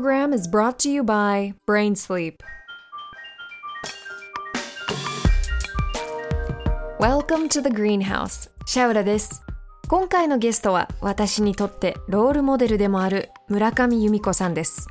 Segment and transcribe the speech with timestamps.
[0.00, 2.42] program is brought to you by Brain Sleep.
[6.98, 8.48] Welcome to the Greenhouse.
[8.64, 9.42] シャウラです。
[9.88, 14.88] 今回のゲストは私にとってロールモデルでもある村上由美子さんです。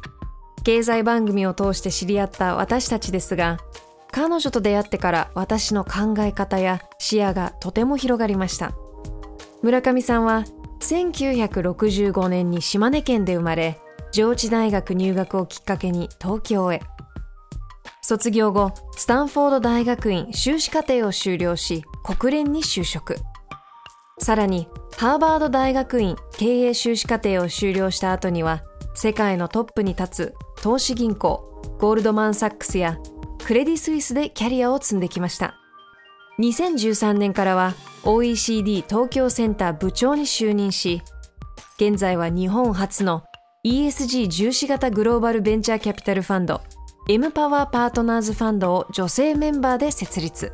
[0.64, 3.58] 経済番組を通して知り合った私たちですが、
[4.12, 8.74] 彼女と出会ってから私の考え方や視野がとても広がりました。
[9.64, 10.44] 村上さんは
[10.82, 13.80] 1965年に島根県で生まれ、
[14.12, 16.82] 上智大学入学をきっかけに東京へ。
[18.02, 23.18] 卒業後、スタンフォード大学院修士課程を修了し、国連に就職。
[24.18, 28.64] さらに、ハーバード大学院経営修士課程を修了した後には、
[28.96, 32.98] 世界のトップに立つ投資銀行、ゴールドマン・サックスや
[33.46, 35.56] クレディ・スイスでキャリアを積んできました。
[36.40, 41.02] 2013年からは OECD 東京センター部長に就任し、
[41.78, 43.24] 現在は日本初の
[43.66, 46.62] ESG 重視型グローバルベンチャーキャピタルファンド
[47.10, 50.54] M パワーパートナーズファンドを女性メンバーで設立。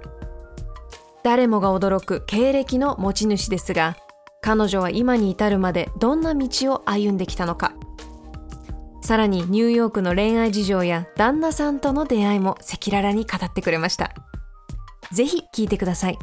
[1.24, 3.96] 誰もが驚く経歴の持ち主ですが、
[4.42, 7.74] 彼女は今に至るまでどんな道を歩んできたのか。
[9.04, 14.16] さらにニューヨークの恋愛事情や旦那さんとの出会いも赤裸々に語ってくれました。
[15.12, 16.18] ぜひ聞いてください。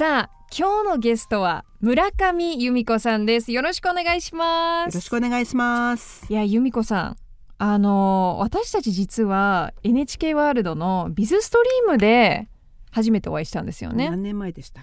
[0.00, 3.52] さあ、今日のゲストは村上由美子さんです。
[3.52, 4.94] よろしくお願いします。
[4.94, 6.24] よろしくお願いします。
[6.30, 7.16] いや、由美子さん。
[7.58, 12.48] あの、私たち実は NHK ワールドのビズストリームで
[12.90, 14.08] 初めてお会いしたんですよね。
[14.08, 14.80] 何年前でした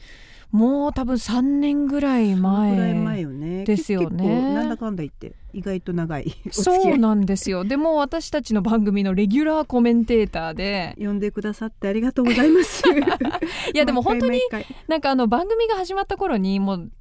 [0.52, 2.76] もう多分3年ぐらい前。
[2.76, 3.66] ぐらい前よね。
[3.66, 7.66] ですよねなんだかんだ言って意外と長いそうなんですよ。
[7.66, 12.84] でも私たちの番組のレギュラーコメンテーターで、呼んでくださってありがとうございます。
[13.74, 14.40] いやでも本当に
[14.88, 16.92] なんかあの番組が始まった頃にもう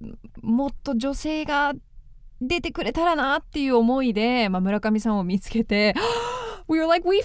[0.42, 1.74] もっと女性が
[2.40, 5.94] 出てくれたらなっていう思いで、まあ、村上さんを見つけて
[6.68, 7.24] We were like, we found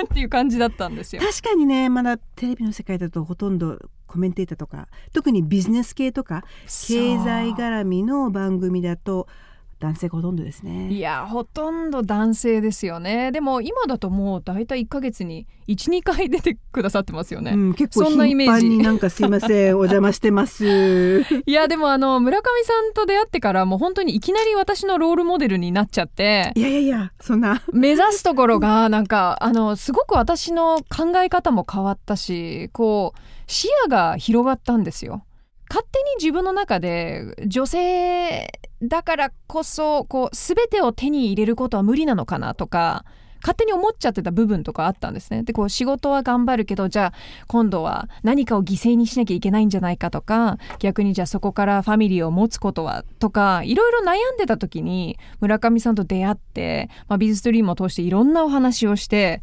[0.00, 0.04] her!
[0.06, 1.22] っていう感じだったんですよ。
[1.22, 3.78] 確かにねまだテレビの世界だとほとんど
[4.14, 9.26] コメンテーターとか特にビジネス系とか経済絡みの番組だと
[9.84, 10.98] 男性がほとんどですいね。
[10.98, 21.22] やほとんど男性ですよねでも今だともうだいたい1ヶ月に12回出てくださってますよね、うん、結構そんなイ頻繁になんかすいません お邪魔してます。
[21.46, 35.24] いやでもあの村上さんと出会ってからもう本当にいきなり私のロールモデルになっちゃっていやいやいやそんな目指すところがなんかあのすごく私の考え方も変わったしこう視野が広がったんですよ。
[35.68, 43.04] 勝手に自分の中で女性だからこそこう全てを手に入れることは無理なのかなとか
[43.44, 45.42] 勝手に思っちゃってた部分とかあったんですね。
[45.42, 47.12] でこう仕事は頑張るけどじゃあ
[47.46, 59.42] 今度は何かを犠牲にしなきゃいけないんじゃないかとか逆にじゃあそこからファミリーを持つことはとかいろいろ悩んでた時に村上さんと出会って、まあ、ビズストリームを通していろんなお話をして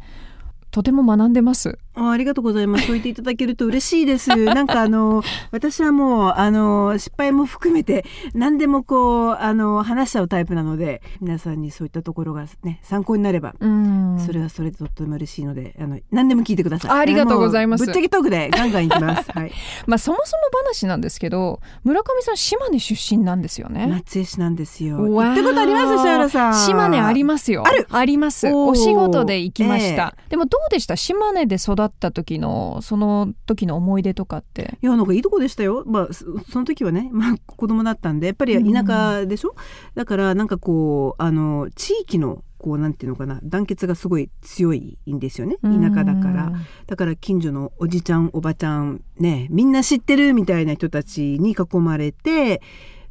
[0.72, 1.78] とても学んでます。
[1.94, 2.86] あありがとうございます。
[2.86, 4.30] そう言っていただけると嬉しいです。
[4.46, 8.04] なんかあの、私はもう、あの、失敗も含めて、
[8.34, 17.00] 何でもこう、あの、話しちゃうタイプなので、皆さんにそういったところがね、参考になれば、うんそれはそれでとっても嬉しいので、あの、何でも聞いてください。
[17.00, 19.30] ありがとうございますもぶっちゃけトークでガンガンいきます。
[19.32, 19.52] はい。
[19.86, 20.42] まあそもそも
[20.72, 23.86] 話なんですけど村上さん島根出身なんですよね。
[23.88, 24.96] 松江市なんですよ。
[24.98, 26.54] 行ったことありますシャーラさん。
[26.54, 27.64] 島根ありますよ。
[27.66, 28.48] あるあります。
[28.52, 30.14] お仕事で行きました。
[30.28, 30.96] でもどうでした？
[30.96, 34.78] 島根で育った時のその時の思い出とかって？
[34.82, 39.54] いやなんかいいとこでしたよ、まあ、そその時はね、まあ、子供だったんでやっぱり田舎でしょ、
[39.94, 46.52] だからなんかこうあの地域のこうなんていうのかな団結がすごい強いんですよね田舎だから。
[46.86, 52.62] だから近所のおじちゃんおばちゃんねみんな知ってるみたいな人たちに囲まれて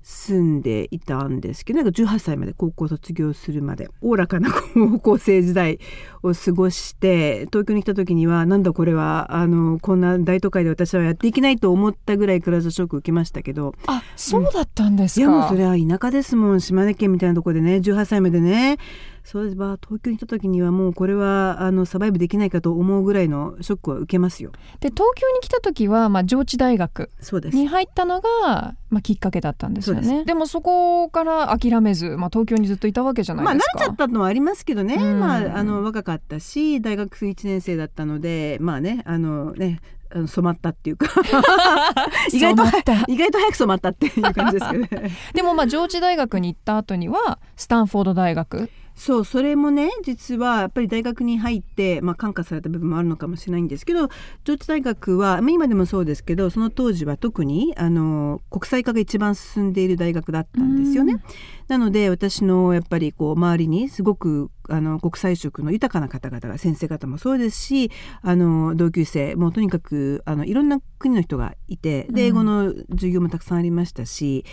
[0.03, 5.79] 住んでいたんですけどなんか18歳まで高校卒業するまでおおらかな高校生時代
[6.23, 15.21] を過ごして東京に来た時にはなんだこれはあのこんな大都会で私はやっていけないと思ったぐらいクラスショック受けましたけどあそうだったんですか。
[15.21, 18.77] いやもうそれは田舎ですもん島根県みたいなところでね18歳までね
[19.23, 24.51] そういえば東京に来た時にはもうこれはあのサバイブできないかと思うぐらいのショックは受けますよ。
[24.79, 27.09] で東京に来た時は、まあ、上智大学
[27.53, 30.25] に入ったのが、まあ、きっかけだったんですよね。
[30.25, 33.79] でもそこから諦めず、まあ、東京にずっといたわけじゃないまあ慣れですか。
[33.85, 35.19] ちゃったのはありますけどね、うん。
[35.19, 39.81] まああの若かったし大学1年生だったのでまあねあのね
[40.27, 41.07] 染まったっていうか。
[42.33, 42.63] 意外と
[43.07, 45.11] 意外と早く染まったっていう感じですけどね。
[45.33, 54.09] でもまあ上智大学に行った後にはスタンフォード大学そうそれもね実はやっぱり大学に入って、まあ、感化された部分もあるのかもしれないんですけど
[54.43, 61.23] 上智大学は、まあ、今でもそうですけどその当時は特にあの国際化が一番進んでいる大学だったんですよね。
[61.71, 67.91] なので私のやっぱりこう周りにすごくあの国際色の豊かな方々が先生方もそうですし
[68.21, 74.43] あの同級生もうとにかくあのいろんな国の人がいてで英語の授業もたくさんありましたし、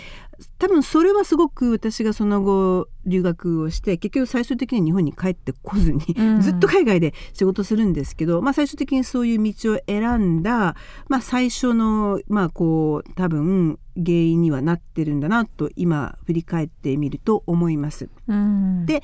[0.59, 6.41] 多分それはすごく私がその後留学をして結局最終的には日本に帰ってこずに、うん。
[6.41, 10.77] ずっと海外で仕事するんですけど、まあ、最終的にそういう道を選んだ、
[11.09, 18.09] まあ、最初のまあこう多分原因にはなってるんだなと今振り返ってみると思います。
[18.29, 19.03] うんで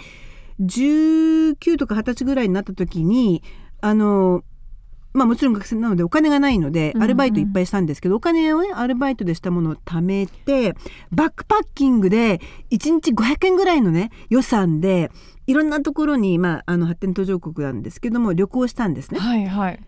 [0.61, 3.43] 19とか20歳ぐらいになった時に
[3.81, 4.44] あの
[5.12, 10.75] まあもちろん学生なのでお金がないのでうんうんアルバイトいっぱいしたんですけど、お金をねアルバイトでしたものを貯めて
[11.11, 12.40] バックパッキングで
[12.70, 15.11] 1日500円ぐらいのね予算で
[15.47, 19.20] いろんなところに、まあ、あの発展途上国なんですけども旅行したんですね。
[19.20, 19.81] はいはい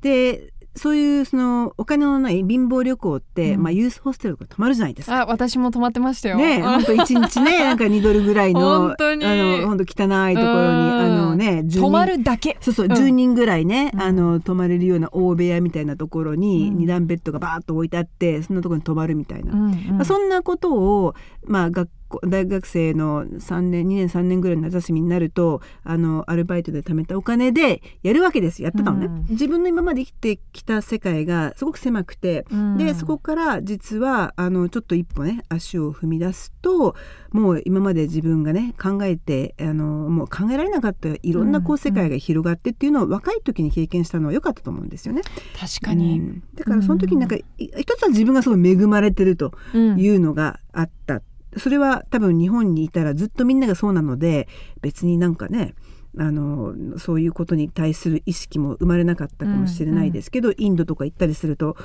[0.00, 3.62] でそういうそのお金のない貧乏旅行って、うん。
[3.62, 5.22] まあ、ユースホステルとか泊まるじゃないですか。
[5.22, 6.36] あ私も泊まってましたよ。
[6.36, 10.40] ね本当 一日ね なんか2ドルぐらいのあの本当汚いところにうん。
[10.40, 11.80] あのね10人。
[11.80, 12.56] 泊まるだけ。
[12.60, 12.92] そうそう、うん。
[12.92, 14.00] 10人ぐらいね、うん。
[14.00, 16.78] あの泊まれるような大部屋みたいなところにうん。
[16.78, 19.72] 二段ベッドがバーッと置いてあってそんなところに泊まるみたいな、うんうん。
[19.96, 21.14] まあ、そんなことを、
[21.46, 29.26] まあ、学校大学生の3年2年3年ぐらいの夏休みになるとあのアルバイトで貯めたお金でやるわけですやってたのね、うん。
[29.30, 32.76] 自分の今まで生きてきた世界がすごく狭くてうん。
[32.78, 36.94] でそこから実はあのちょっと一歩ね足を踏み出すと
[37.32, 45.22] もう今まで自分がね考えてあのもう考えられなかったいろんなこう世界が広がってっていうのを若い時に経験したのは良かったと思うんですよね。
[45.58, 46.42] 確かに、うん。
[46.54, 50.00] だからその時になんか、い一つは自分がすごい恵まれてるとうん。
[50.00, 51.22] いうのがあった。
[51.56, 54.48] それは多分日本にいたらずっとみんながそうなので
[54.82, 55.74] 別になんかね
[56.18, 61.76] あのそういうことに対する意識も生まれなかったかもしれないですけど、インドとか行ったりすると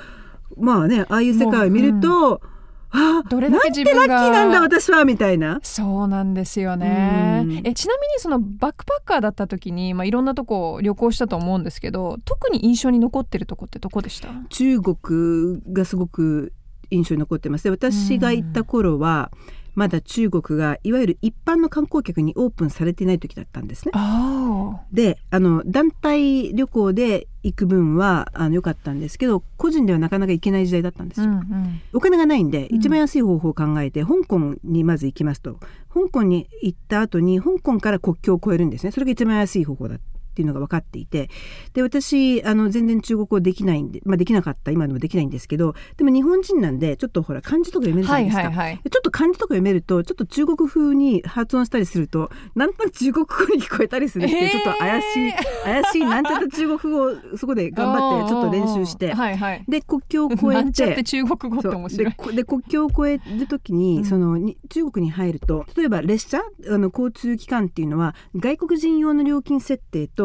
[0.57, 2.41] まあねああいう世界を見ると、
[2.91, 5.59] あどれだけ自分がなんてラッキーなんだ私はみたいな。
[5.63, 7.43] そうなんですよね。
[7.43, 7.67] うん。
[7.67, 14.29] えちなみにそのバックパッカーだった時に、まあ、いろんなとこ旅行したと思うんですけど特に印象に残ってるとこってどこでした？
[14.49, 16.53] 中国がすごく
[16.91, 17.63] 印象に残ってます。
[17.65, 19.31] で私が行った頃は、
[19.75, 23.91] まだ中国がいわゆる一般の観光客にオープンされていない時だったんですね。
[23.93, 31.33] あであの団体旅行で行く分はあの良かったんですけど個人ではなかなか行けない時代だったんですあ、うよ。
[31.33, 32.77] んうん、お金がないんでうん。
[32.77, 35.59] 一番安い方法を考えて、香港にまず行きますと。
[35.93, 38.91] 香港に行った後に香港から国境を越えるんですね。
[38.91, 39.99] それが一番安い方法だっ
[40.35, 41.29] ていうのが分かっていて
[41.73, 48.43] で私あの全然中国語できないんで、まあ、できなかった今でもできないんですけどでも日本人なんでちょっとほら漢字とか読めるじゃなはいいですか。
[48.43, 54.51] はいはいでちょっと漢字とか読めるとちょっと中国風に発音したりするとなんとなく中国語に聞こえたりするっていう、えー。
[54.51, 55.33] ちょっと怪しい
[55.63, 59.63] 怪しいなんちゃって中国語をそこで頑張ってちょっと練習してはいはい。
[59.67, 62.35] で国境を越えてなんちゃって中国語って面白い。
[62.35, 64.05] で国境を越える時に、うん。
[64.05, 70.24] そのに中国に入ると例えば列車あの交通機関っていうのは外国人用の料金設定と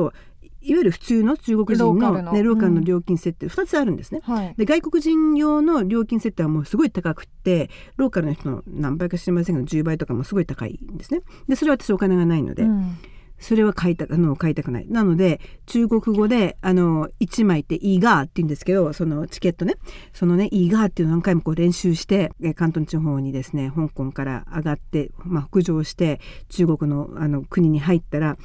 [0.63, 4.21] いわゆる普通の中国人のローカルのね、ローカルうんの料金設定2つあるんですね。
[4.23, 11.23] はいで外国人用の料金設定はもうすごい高くってローカルの人の何倍か知りませんけど10倍とかもすごい高いんですね。
[11.49, 12.97] でそれは私お金がないので、うん
[13.41, 14.87] それは買いたあの買いたくない。
[14.89, 19.77] なので中国語であの1枚ってイーガーって言うんですけどそのチケットね
[20.13, 28.37] そのねイーガーっていうのを何回もこう練習してえ広東地方にですね香港から上がって、まあ、北上して中国のあの国に入ったら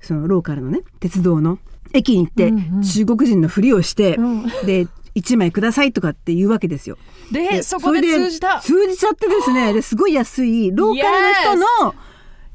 [0.00, 1.58] そのローカルのね鉄道の
[1.92, 4.42] 駅に行って、中国人のふりをして、うん。
[4.64, 6.98] で1枚くださいとかって言うわけですよ。
[7.32, 8.60] でそこでれ通じた？
[8.60, 11.94] 通じちゃってですねですごい安いローカルの人の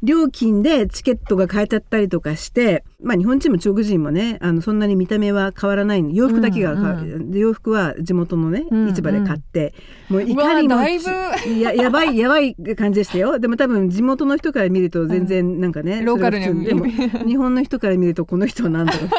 [0.04, 6.04] 料金でチケットが買えちゃったりとかして、まあ、日本人も中国人もねあのそんなに見た目は変わらない。
[6.16, 7.32] 洋服だけが変わる、うん。
[7.32, 9.74] で洋服は地元のね、うん市場で買って
[10.10, 11.10] もういかにもうわだいぶ。
[11.60, 13.40] ややばい やばい感じでしたよ。
[13.40, 19.10] でも多分地元の人から見ると全然なんかね、ローカルにでも日本の人から見るとこの人は何だろう。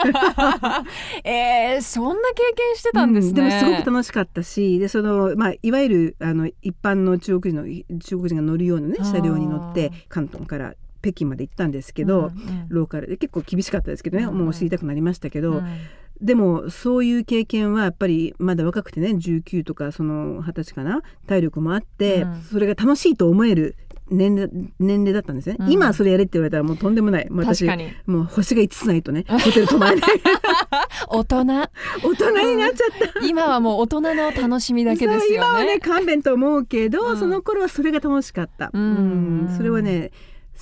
[1.24, 10.71] えー、そんな経験してたんですね、うんでもすごく楽しかったしでその、まあ、いわゆるあの一般の中国人の中国人が乗るような、ね、車両に乗って広東から
[11.02, 12.66] 北京まで行ったんですけど、うんうん。
[12.68, 13.08] ローカル。
[13.08, 15.66] で結構厳しかったですけどね、うんもう知りたくなりましたけど、うん。
[16.20, 21.02] でもそういう経験はやっぱりまだ若くてね19とかその20歳かな？
[21.26, 22.42] 体力もあって、うん。
[22.42, 23.76] それが楽しいと思える
[24.10, 25.72] 年齢年齢だったんですね、うん。
[25.72, 27.28] 今それやれって言われたらもうとんでもない。
[27.30, 27.90] 私確かに。
[28.06, 30.10] もう星が5つないとねホテル泊まれない。
[31.08, 31.44] 大人。
[31.44, 31.68] 大
[32.14, 33.26] 人になっちゃった。
[33.26, 37.16] 今はもう大人の楽しみだけですよそう今はねね勘弁と思うけど、うん。
[37.16, 39.54] その頃はそれが楽しかった、うん。
[39.56, 40.10] それはね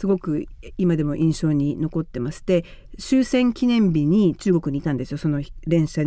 [0.00, 0.46] すごく
[0.78, 2.64] 今でも印象に残ってますで
[2.98, 5.18] 終戦記念日に中国にいたんですよ。
[5.18, 6.02] その電車、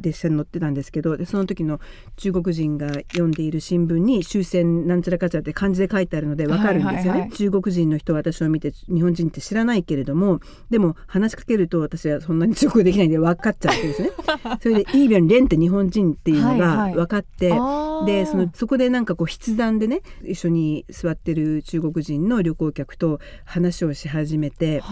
[0.00, 1.80] 列車に乗ってたんですけどでその時の
[2.16, 14.10] 中国人が読んでいる新聞に終戦なんちゃらかちゃって漢字で書いてあるのでわかるんですよね、中国人の人は私を見て日本人って知らないけれどもでも話しかけると私はそんなに中国できないんで分かっちゃってですね。
[14.60, 24.82] それでイービョン・レンって日本人っていうのが分かって、はいはい、でそのそこでなんかこう筆談でね一緒に座ってる中国人の旅行客と話をし始めて。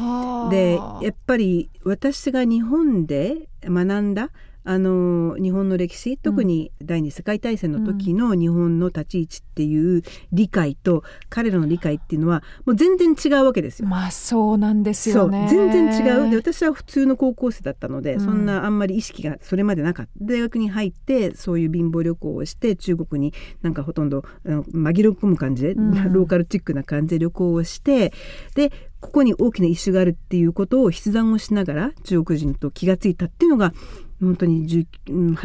[0.50, 4.30] でやっぱり私が日本で学んだ
[4.64, 10.02] あの日本の歴史特に第二次世界大戦の時の日本の立ち位置っていう
[10.32, 13.88] 理解と彼らの理解っていうのはもう全然違うわけですよ。
[13.88, 15.46] まあそうなんですよね。
[15.50, 16.30] 全然違う。
[16.30, 20.12] で私は普通の高校生だったので、うん、そんなあんまり意識がそれまでなかった。
[20.20, 28.12] 大学に入ってそういう貧乏旅行をして中国になんかほとんど紛れ込む感じで、うん、ローカルチックな感じで旅行をして
[28.54, 33.74] でここに大きなイシュがあるっていうことを筆談をしながら中国人と気がついたっていうのが
[34.24, 34.86] 本当に二十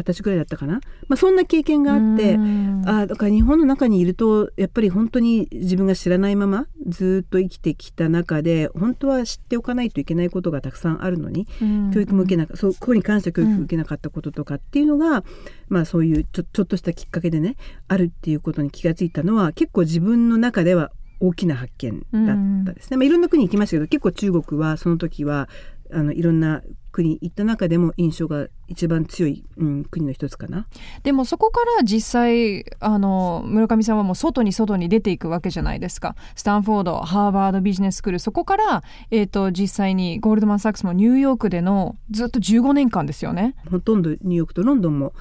[0.04, 2.38] 歳くらいだったかな、まあ、そんな経験があって
[2.86, 11.46] あだから日本の中にいるとやっぱり本当に自分が知らないままずっと生きてきた中で本当は知っておかないといけないことがたくさんあるのに
[11.92, 15.24] 教育も受けなかそうここに関して教育を受けなかったこととかっていうのが、
[15.68, 17.56] まあ、そういうちょちょっとしたきっかけでね
[17.88, 22.96] あるっていうことに気がついたのは結構自分の中では大きな発見だったですね。
[22.96, 25.48] まあ、いろんな国行きましたけど結構中国はその時は
[25.92, 26.62] あのいろんな
[26.98, 30.66] 国行った中でも印象が一番強い、うん、国の一つかな。
[31.04, 36.16] でもそこから実際あの村上さんはもう外に外に出ていくわけじゃないですか。
[36.34, 38.18] スタンフォードハーバードビジネススクール。
[38.18, 43.54] そこから、えーと、実際にゴールドマン・サックスもニューヨークでのずっと15年間ですよね。
[43.70, 45.12] ほとんどニューヨークとロンドンも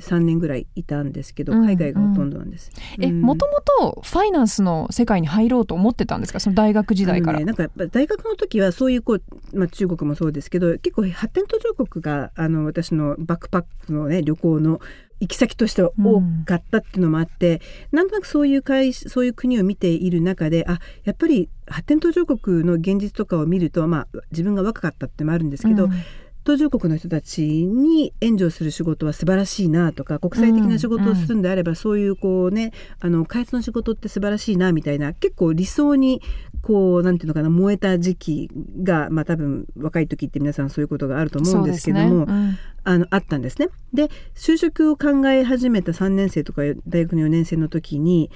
[0.00, 2.70] 3年ぐらいいたんですけど海外がほとんどなんです。
[2.98, 6.40] うんうん、えもともとファイナンスの世界に入ろうと思ってたんですか？
[6.40, 7.38] その大学時代から。
[7.38, 9.22] ね、なんかやっぱ大学の時はそういうこう、
[9.54, 14.80] まあ、中国もそうですけど結構発展途上国があの私のバックパックのね旅行の
[15.20, 25.92] 行き先としては多かったっていうのもあって、うん、なんとなくそういう会そういう国を見ている中であやっぱり発展途上国の現実とかを見ると、まあ、自分が若かったってもあるんですけど、うん
[26.48, 36.22] 途上国の人たちに援助する仕事は素晴らしいなとか国際的な仕事をするんであれば、うん、そういうこうねあの開発の仕事って素晴らしいなみたいな結構理想に
[36.62, 38.50] こうなんていうのかな燃えた時期
[38.82, 42.32] がまあ多分若い時って皆さんそういうことがあると思うんですけども、ね。
[42.32, 43.68] うん、あのあったんですね。
[43.92, 48.30] で就職を考え始めた3年生とか大学の4年生の時に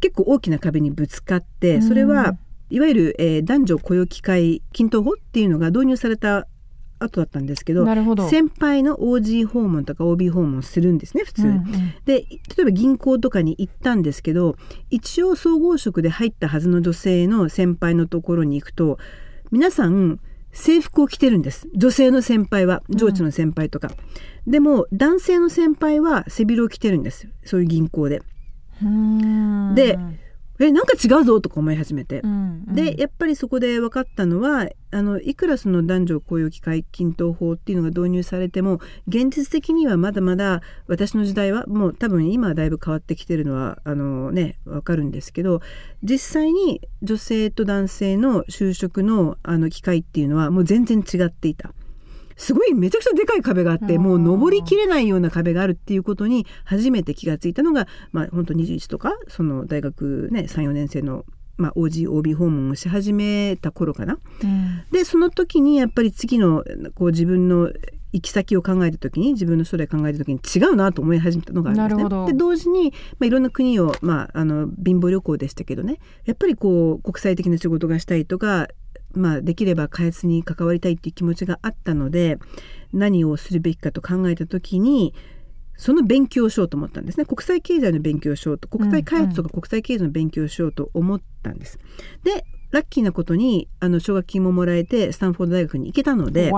[0.00, 2.36] 結構大きな壁にぶつかってそれは、
[2.70, 6.48] いわゆる、えー、男女雇用機会均等法っていうのが導入された
[6.98, 7.84] 後だったんですけど
[8.28, 14.56] 先輩の OG 訪問とか OB 訪問するんですね普通、うんうん、で例えば銀行とかに行ったんですけど
[14.90, 18.98] 一応総合職で入ったはずの女性の先輩のところに行くと
[19.50, 20.20] 皆さん
[20.52, 21.68] 制服を着てるんです。
[21.74, 23.90] 女性の先輩は上智の先輩とか、
[24.46, 27.28] うん、でも男性の先輩は背広を着てるんです。
[27.44, 28.22] そういう銀行で。
[29.74, 29.98] で
[30.58, 45.60] えなんか違うぞとか思い始めて、うんうん、でやっぱりそこで分かったのはあのいくらその男女雇用機会均等法っていうのが導入されても現実的にはまだまだ私の時代はもう多分今はだいぶ変わってきてるのはあのね分かるんですけど
[46.02, 51.72] 実際に女性と男性の就職のあの機会っていうのはもう全然違っていた。
[52.36, 61.24] すごいめちゃくちゃでかい壁があってもう登りきれないような壁があるっていうことに初めて気がついたのがまあ本当21とかその大学ね34年生の
[61.58, 64.18] まあ、OGOB 訪問をし始めた頃かな。
[64.42, 66.62] うん、でその時にやっぱり次の
[66.94, 67.72] こう自分の
[68.12, 72.26] 行き先を考えた時に自分の将来考えた時に違うなと思い始めたのがあるんですね。
[72.26, 78.68] で同時に、まあ、いろんな国を、まあ、あの貧乏旅行でしたけどねやっぱりこう国際的な仕事がしたいとか
[79.16, 82.38] まあ、できれば開発に関わりたいっていう気持ちがあったので
[82.92, 85.14] 何をするべきかと考えた時に
[85.76, 91.78] その勉強をしようと思ったんですね国際経済の勉強をしようと国際開発とか国際経済の勉強をしようと思ったんです。
[92.24, 96.50] うんうん、でラッキーなことにあの奨学金ももらえてスタンフォード大学に行けたので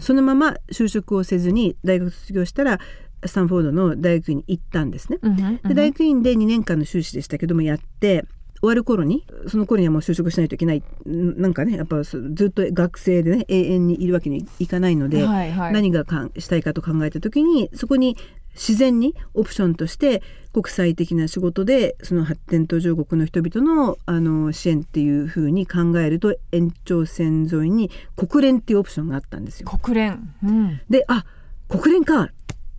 [0.00, 2.80] そのまま就職をせずに大学卒業したら
[3.24, 5.18] スタンフォードの大学院に行ったんですね。
[5.22, 8.24] うんうん、で大学院で2年間の修士でしたけどもやって
[8.62, 18.16] 終わる頃にその頃にはもう就職しないといけないなんかねやっぱずっと学生でね永遠にいるわけにいかないので、はいはい、何がかしたいかと考えた時にそこに
[18.54, 29.68] 自然にオプションとして国際的な仕事でその発展途上国の人々のあの支援っていうふうに考えると延長線沿いに国連っていうオプションがあったんですよ。
[29.68, 31.24] 国連、うん、であ
[31.68, 32.28] 国連か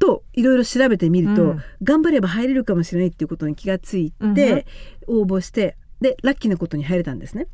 [0.03, 4.65] といろいろ調べてみると、うん、頑張れば入れるかもしれないっていうことに気がついて、
[5.07, 7.47] 応募してでラッキーなことに入れたんですね。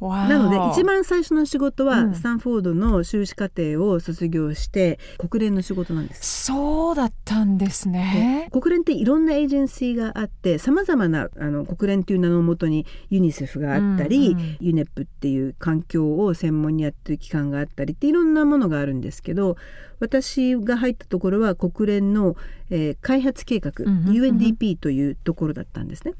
[0.00, 6.44] なので一番最初の仕事は、うんスタンフォードの修士課程を卒業して国連の仕事なんです。
[6.46, 8.48] そうだったんですね。
[8.52, 19.56] 国連っていろんなエージェンシーがあってさまざまなあの国連っていう名のもとにユニセフがあったり、うんうんユネップっていう環境を専門にやってる機関があったりっていろんなものがあるんですけど
[20.00, 22.36] 私が入ったところは国連の、
[22.70, 26.14] えー開発計画、うんうんうん UNDP というところだったんですね。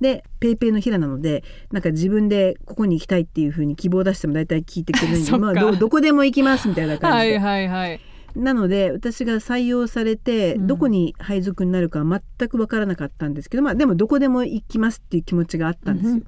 [0.00, 7.38] でペイペイの平なのでなんか自分でここに行きたいっていうふうに希望を出しても大体聞いてくれるんで、 まあ、どどこでも行きますみたいな感じで。
[7.38, 8.00] はいはいはい。
[8.36, 16.14] なので私が採用されてうんどこに配属になるかは全く分からなかったんですけど、まあでもどこでも行きますっていう気持ちがあったんですよ。
[16.14, 16.26] うん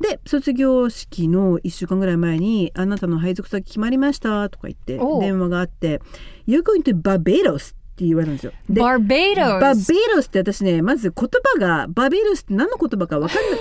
[0.00, 6.00] で卒業式の1週間ぐらい前に「あなたの配属先決まりました」とか言って電話があって
[6.46, 8.52] 「You're going to Barbados」って言われたんですよ。
[8.70, 13.60] でバーベイドバベロスって私ねまず言葉がバベロスって何の言葉か分かんない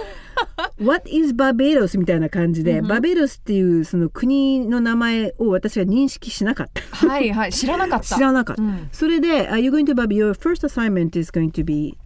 [0.80, 1.98] What is Barbados?
[1.98, 8.16] みたいな感じで、うんうんバベロスっていうその国の名前を私は認識しなかったはいはい知らなかった。
[8.16, 10.16] 知らなかった、うんそれで「Are you going to Barbados?
[10.16, 11.98] Your first assignment is going to be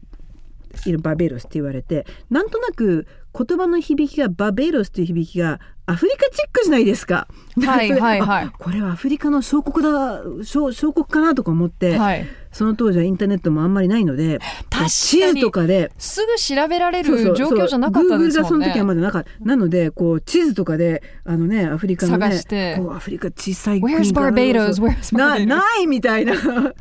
[0.86, 3.06] in Barbados」って言われてなんとなく
[3.38, 5.60] 言葉の響きがバベロスという響きが
[5.92, 7.28] アフリカチックじゃないですか。
[7.62, 12.28] はい はいはいあこれはアフリカの小国だ小小国かなとか思って、はい。
[12.52, 18.68] その当時はインターネットもあんまりないので確かに地図とかですぐ調べられそうそうる状況じゃなかったです Google がそもんね。
[18.68, 19.30] の時はまだなかった。
[19.46, 25.46] なのでこう地図とかであのねアフリカのね探してこうアフリカ小さい Where's かな Barbados?
[25.46, 26.74] ないみたいな どこ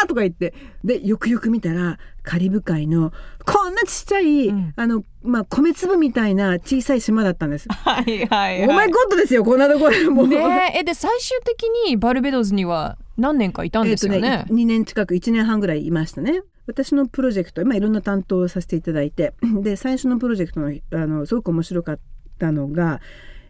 [0.00, 3.12] だとか言ってでよくよく見たらカリブ海の
[3.44, 7.68] こんなちっちゃい、うんあのまあ米粒みたいな小さい島だったんです。
[7.68, 10.28] はいはいお前ゴッドですよこんなところもう。
[10.28, 14.18] ねええで最終的にバルベドスには何年かいたんですよね。
[14.18, 16.42] えーと2年近く1年半ぐらいいましたね。
[16.66, 21.98] 私のプロジェクト、まあ、いろんな担当をさせていただいてで最初のプロジェクトのあのすごく面白かっ
[22.38, 23.00] たのが、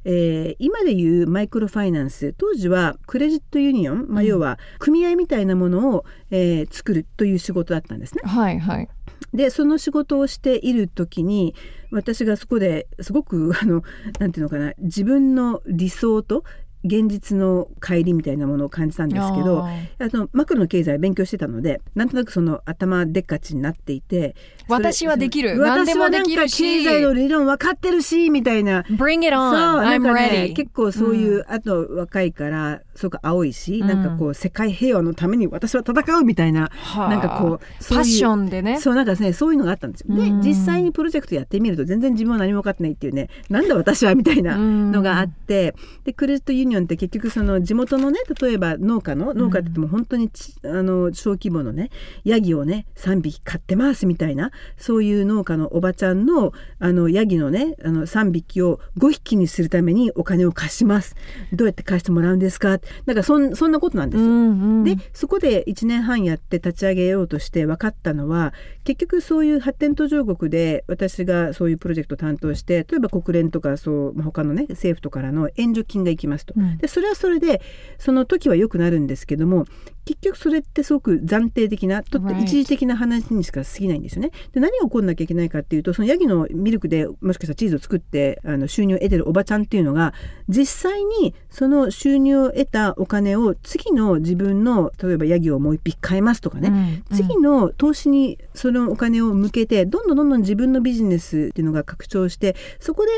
[0.04, 8.22] えー今でいうマイクロファイナンス当時はクレジットユニオン、まあ、うん要は組合みたいなものを、えー作るという仕事だったんですね。
[8.24, 8.88] はいはい。
[9.32, 11.54] でその仕事をしている時に
[11.90, 13.82] 私がそこですごくあの
[14.18, 16.44] なんていうのかな自分の理想と
[16.84, 24.34] 現実の乖離みたいなものを感じたんですけどああのマクロの経済を勉強してたのでなんとなくその頭でっかちになっていて
[24.68, 26.48] 私はできる私はなんか経
[26.84, 29.82] 済の理論分かってるしみたいなー Bring it そう on!
[29.82, 30.50] なん I'm かね!
[30.50, 38.78] 結構そういう、あと若いからすごく青いし、うんなんかこう世界平和のために私は戦うみたいな、はあなんかこうそういうパッションでね。
[38.78, 40.14] そうなんかねそういうのがあったんですよ。
[40.14, 51.90] でうん実際にプロジェクトやってみると全然自分は何も分かってないっていうねなんだ私はみたいなのがあってでクレジットユニオンって結局その地元のね例えば農家の農家って言っても本当にちあの小規模のね
[52.24, 61.16] ヤギをね3匹飼ってますみたいなそういう農家のおばちゃんのあのヤギのねあの3匹を5匹にするためにお金を貸します
[61.52, 62.78] どうやって貸してもらうんですか？
[63.06, 64.28] なんかそんそんなことなんですよ。
[64.28, 68.54] うんうんでそこで1年半やって立ち上げようとして分かったのは
[68.84, 76.54] 結局そういう発展途上国で私がそういうプロジェクトを担当して例えば国連とかそう、まあ他のね政府とからの援助金が行きますと。
[76.60, 77.60] うんでそれはそれで
[77.98, 79.66] その時は良くなるんですけども
[80.06, 84.30] 結局それってすごく暫定的なとって.一時的な話にしか過ぎないんですよね。
[84.52, 90.14] で何が起こんなきゃいけないかっていうとそのヤギのミルクでもしかしたらチーズを作ってあの収入を得てるおばちゃんっていうのが
[90.48, 103.10] 実際にその収入を得たお金を次の自分の例えばヤギをもう一匹買えますとかね、うん次の投資にそのお金を向けてどんどんどんどん自分のビジネスっていうのが拡張してそこで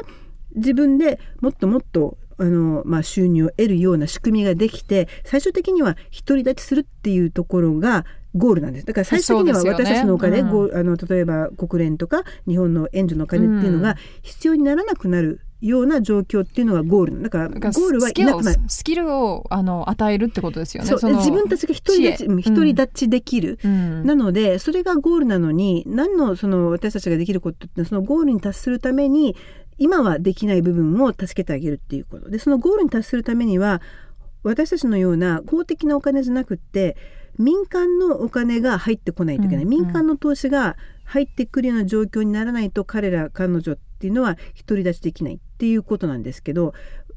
[0.54, 8.86] 自分でもっともっとあの、まあ、収入を得るような仕組みができて最終的には独り立ちするっていうところがゴールなんです。
[8.86, 18.60] だから最終的には私たちのお金、うんあの例えば国連とか日本の援助のお金っていうのが必要にならなくなるような状況っていうのがゴールだからゴールはいなくなる。
[18.68, 20.88] スキルをあの与えるってことですよね。
[20.88, 22.26] そうの自分たちが独り立ち知恵。
[22.26, 24.04] うん独り立ちできる、うん。
[24.04, 29.36] なのでそれがゴールなのに何のその私たちができることってそのゴールに達するために
[29.82, 32.30] 今はできない部分を助けてあげるっていうこと。
[32.30, 33.82] でそのゴールに達するためには
[34.44, 36.96] 私たちのような公的なお金じゃなくって
[37.38, 46.74] 民間のお金が入ってこないといけない、うん民間の投資が入ってくるような状況にならないと彼ら彼女っていうのは独り立ちできないっていうことなんですけど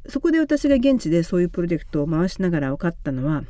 [0.08, 3.44] そこで私が現地でそういうプロジェクトを回しながら分かったのは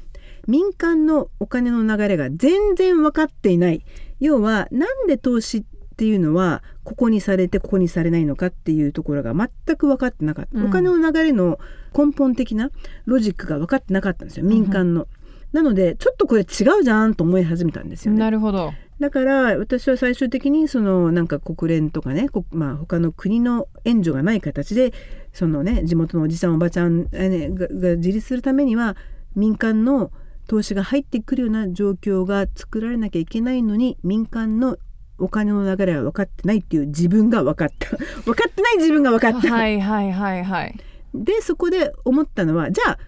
[0.47, 3.83] 民間のお金の流れが全然分かっていない。
[4.19, 5.63] 要はなんで投資っ
[5.97, 11.59] ていうのはここにされてここにされないのかっていうところが全く分かってなかった、うんお金の流れの
[11.97, 12.69] 根本的な
[13.05, 15.07] ロジックが分かってなかったんですよ民間の。
[15.51, 16.43] なのでちょっとこれ違
[16.79, 18.19] うじゃんと思い始めたんですよね。
[18.19, 18.73] なるほど。
[18.99, 24.93] だから私は最終的にそのなんか国連とかね、こまあ、他の国の援助がない形で
[25.33, 28.95] そのね地元のおじちゃんおばちゃん、ね、がが自立するためには
[29.35, 30.11] 民間の
[30.47, 34.77] 投資が入ってくるような状況が作られなきゃいけないのに民間の
[35.17, 39.53] お金の流れは分かってないっていう自分が分かった 分かってない自分が分かった。
[39.53, 40.75] はいはいはいはい。
[41.13, 42.99] でそこで思ったのはじゃあ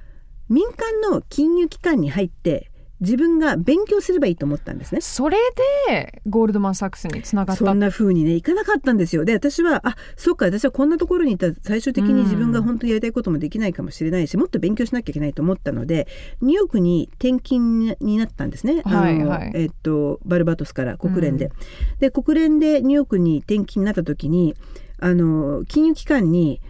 [0.50, 5.02] 民間の金融機関に入って自分が勉強すればいいと思ったんですね。
[5.02, 5.38] それ
[5.88, 9.26] でゴールドマン・サックスにつながったそんな風にねいかなかったんですよ。
[9.26, 16.08] で私はあそうか私はこんなところにいたら最終的に自分が本当にやりたいこともできないかもしれないし、もっと勉強しなきゃいけないと思ったので
[16.42, 18.82] ニューヨークに転勤になったんですね。
[18.84, 21.52] あのはいはいえっとバルバトスから国連で。
[22.00, 24.56] で国連でニューヨークに転勤になった時に
[25.00, 26.62] あの金融機関に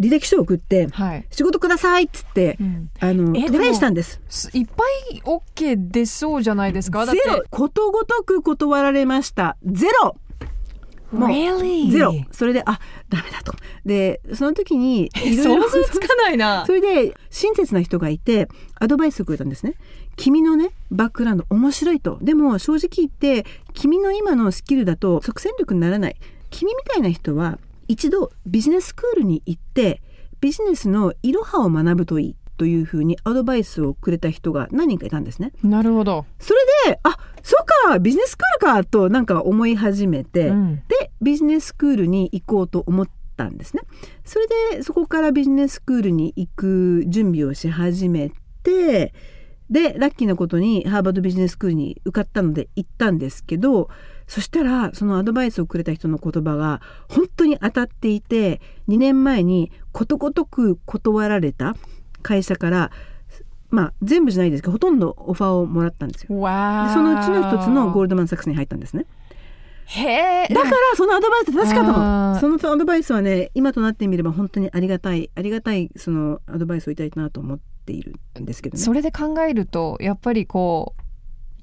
[0.00, 1.26] 履歴書を送ってはい。
[1.30, 2.90] 仕事くださいっつって、うん。
[2.98, 4.20] あのトライしたんです。
[4.28, 4.82] すいっぱ
[5.12, 7.04] い OK 出そうじゃないですか？
[7.06, 7.28] ゼて。
[7.28, 9.56] ロことごとく断られました。
[9.64, 10.16] ゼロ。
[11.12, 11.90] もう Really?
[11.90, 12.14] ゼロ。
[12.30, 13.52] それであダメだと。
[13.84, 16.64] でその時に想像つかないな。
[16.66, 19.74] それで親切な人がいてアドバイスをくれたんですね。
[20.16, 22.18] 君のねバックグラウンド面白いと。
[22.22, 26.16] でも正直言って君の今のスキルだと即戦力にならない。
[26.50, 27.58] 君みたいな人は
[27.90, 30.00] 一度ビジネススクールに行って
[30.40, 35.50] ビジネスのいろはを学ぶといいというふうにアドバイスをくれた人が何人かいたんですね。
[35.64, 40.76] なるほど、それであそうかビジネススクールかとなんか思い始めて、うん。
[40.86, 43.82] でビジネススクールに行こうと思ったんですね。
[44.24, 48.30] それでそこからビジネススクールに行く準備をし始め
[48.62, 49.12] て
[49.68, 53.88] でラッキーなことにハーバードビジネススクールに受かったので行ったんですけど
[54.30, 61.74] そしたらそのアドバイスをくれた人の言葉が本当に当たっていて2年前にことごとく断られた
[62.22, 62.92] 会社から
[63.70, 66.28] まあ全部じゃないですけどほとんどオファーをもらったんですよ。
[66.28, 69.04] そのうちの一つのゴールドマン・サックスに入ったんですね。
[69.86, 72.38] へえだからそのアドバイス正しかった。
[72.38, 78.80] そのアドバイスはね今となってみれば本当にありがたいありがたいそのアドバイスをいただいたなと思っているんですけどね。
[78.80, 81.02] それで考えるとやっぱりこう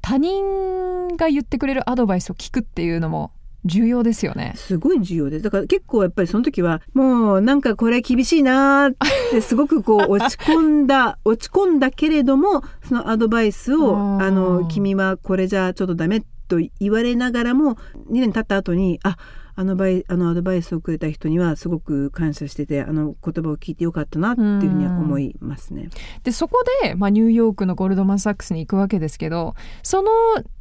[0.08, 3.34] 他人が言ってくれるアドバイスを聞くっていうのも
[3.66, 4.54] 重要ですよね。
[4.56, 8.96] すごい重要ですだから結構やっぱりその時はもうなんかこれ厳しいなーっ
[9.32, 19.18] てすごくこう落ち込んだ 落ち込んだけれどもそのアドバイスをあの君はこれじゃちょっとダメと言われながらも2年経った後にあ
[19.60, 25.90] あのバイあのアドバイスをくれた人にはすごく感謝しててあの言葉を聞いてよかったなっていうふうには思いますね。
[26.24, 30.12] でそこで、まあ、ニューヨークのゴールドマン・サックスに行くわけですけどその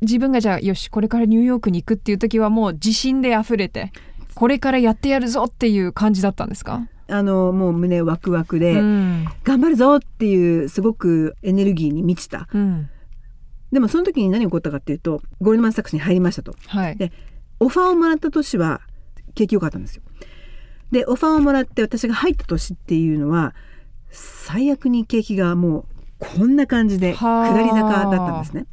[0.01, 3.93] 自分がじゃあよしこれからニューヨークに行くっていう時はもう自信で溢れて
[4.35, 9.27] これからやってやるぞっていう感じだったんですか、あのもう胸ワクワクで、うん。
[9.45, 12.49] 頑張るぞっていうすごくエネルギーに満ちた。
[12.53, 12.91] うん
[13.73, 16.55] でもその時に何が起こったかっていうとゴールドマン・サックスに入りましたと。
[16.67, 16.97] はい。
[16.97, 17.13] で
[17.59, 18.81] オファーをもらった年は
[19.35, 20.03] 景気良かったんですよ。
[20.93, 23.55] でオファーをもらって私が入った年っていうのは
[24.11, 25.85] 最悪に景気がもう
[26.19, 27.53] こんな感じではあ。
[27.53, 28.67] 下り坂だったんですね。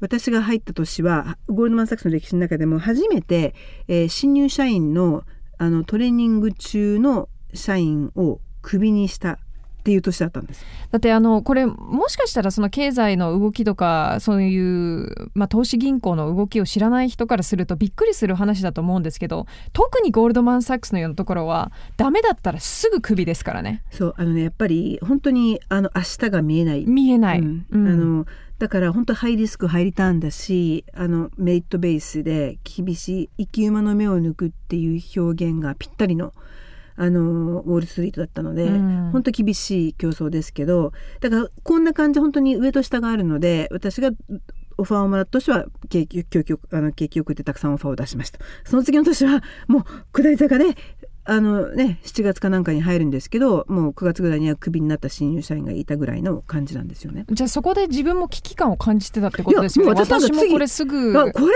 [0.00, 3.54] 私が入った年はゴールドマン・サックスの歴史の中でも初めて、
[3.86, 5.24] えー新入社員の
[5.58, 9.38] あのトレーニング中の社員をクビにした
[9.80, 10.64] っていう年だったんです。
[10.90, 23.82] だってあのこれもしかしたらその経済の動きとかそういう、まあ、投資銀行の動きを知らない人からするとびっくりする話だと思うんですけど特にゴールドマン・サックスのようなところはダメだったらすぐクビですからね。
[23.90, 26.84] そうあのねやっぱり本当にあの明日が見えない。
[26.86, 27.66] 見えない、うん。
[27.70, 27.88] うん。
[27.88, 28.26] あの
[28.58, 36.34] だから本当ハイリスクハイリターンだしあのメリットベースで厳しい生き馬の目を抜くっていう表現がぴったりの
[37.02, 39.10] あのウォール・ストリートだったので、うん。
[39.10, 44.10] 本当厳しい競争ですけどだからこんな感じ本当に上と下があるので私が
[44.76, 48.38] オファーをもらった年は景気よくあの景気よくってたくさんオファーを出しました。
[48.64, 50.76] その次の年はもう下り坂で
[51.24, 57.26] あのね7月かなんかに入るんですけどもう9月ぐらいにはクビになった新入社員がいたぐらいの感じなんですよね。
[57.30, 59.92] じゃあそこで自分も危機感を感じてたってことですよね。
[59.92, 61.18] 私もこれすぐ。
[61.18, 61.54] あこれ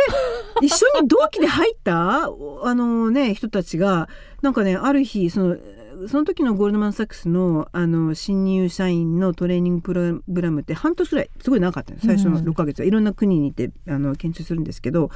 [0.62, 2.24] 一緒に同期で入った
[2.62, 4.08] あのね人たちが
[4.42, 5.56] なんかねある日その
[6.08, 12.00] その時のゴールドマン・サックスのあの新入社員のトレーニングプログラムって半年ぐらいすごい長かったの。
[12.00, 12.80] 最初のうん6ヶ月。
[12.80, 15.10] はいろんな国に行ってあの研修するんですけど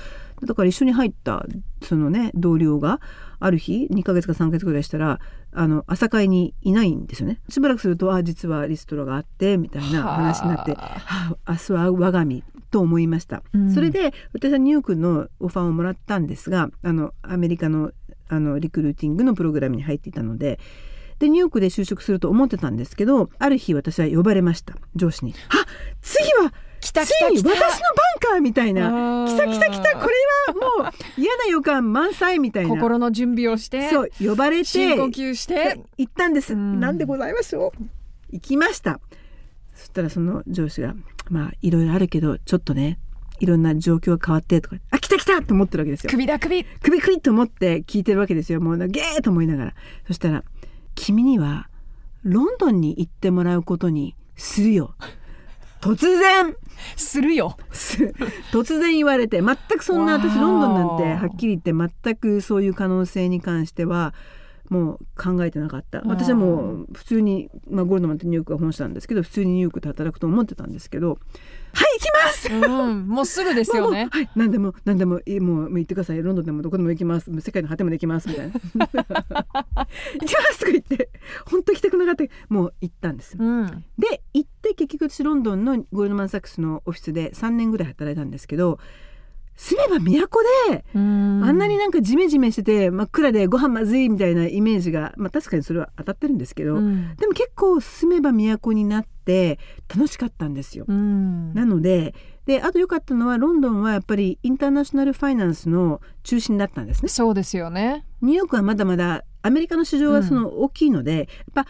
[0.45, 1.45] だから一緒に入った
[1.83, 3.01] そのね同僚が
[3.41, 5.21] ある日2ヶ月か3ヶ月ぐらいしたら
[5.53, 7.41] あの朝会にいないんですよね。
[7.49, 13.73] しばらくするとあ実はリストラがあってみたいな話になってははあ、明日は我が身と思いました、うん。
[13.73, 17.93] それで私はニューヨークのオファーをもらったんですがあのアメリカの
[18.31, 20.61] あのリクルーティングのプログラムに入っていたので
[21.19, 25.67] でニューヨークで就職すると思ってたんですけどある日私は呼ばれました上司に「あ
[26.03, 26.53] 次は
[26.89, 27.29] 来た来た来た。
[27.29, 27.57] 私のバン
[28.21, 29.27] カーみたいな。
[29.29, 29.99] 来来た来た来た。
[29.99, 30.15] これ
[30.55, 32.71] はもう嫌な予感満載みたいな。
[32.71, 35.81] 心の準備をしてそう呼ばれて深呼吸して。
[35.99, 36.81] 行ったんです、うん。
[36.81, 37.85] なんでございましょう
[38.31, 39.01] 行きました。
[39.75, 40.95] そしたらその上司が
[41.29, 42.99] まあいろいろあるけどちょっとね
[43.39, 46.11] いろんな状況が変わってとかあ来た来たと思ってるわけですよ。
[46.11, 46.65] 首だ首。
[46.65, 48.61] 首首と思って聞いてるわけですよ。
[48.61, 49.75] もうゲーと思いながら。
[50.07, 50.43] そしたら
[50.95, 51.69] 君には
[52.23, 54.95] ロンドンに行ってもらうことにするよ
[55.81, 56.55] 突然。
[56.97, 57.57] するよ。
[57.73, 58.15] す
[58.53, 64.15] 突然言われて全くそんな私ロンドンなんてはっきり言って全くそういう可能性に関しては
[64.69, 66.01] もう考えてなかった。
[66.01, 66.09] うん。
[66.09, 71.19] 私はもう普通に、まあ、ゴールドマンってニューヨークが本社なんですけど普通にニューヨークで働くと思ってたんですけど
[71.73, 74.09] 「はい行きます!」うんもうすぐですよね。
[74.11, 76.23] はい、何でも何でもいいもうもう言ってください。
[76.23, 77.31] ロンドンでもどこでも行きます。
[77.41, 78.29] 世界の果てまで行きます。
[78.29, 78.53] みたいな。
[78.75, 81.11] 行きますとか言って
[81.47, 82.25] 本当行きたくなかった。
[82.49, 83.85] もう行ったんですうん。
[83.99, 88.79] で行って結局私ロンドンのゴールドマン・サックスのオフィスで3年ぐらい働いたんですけど
[89.61, 90.41] 住めば都
[90.71, 97.17] で、ああんなになんかジメジメしてて真っ暗でご飯まずいみたいなイメージが、まあ、確かにそれは当たってるんですけど、うん。
[97.17, 99.59] でも結構住めば都になって
[99.93, 100.85] 楽しかったんですよ。
[100.87, 101.53] うん。
[101.55, 102.15] なので
[102.47, 107.09] であと良かったのはロンドンはやっぱりインターナショナルファイナンスの中心だったんですね。
[107.09, 108.07] そうですよね。
[108.23, 111.67] ニューヨークはまだまだアメリカの市場がその大きいので、やっぱ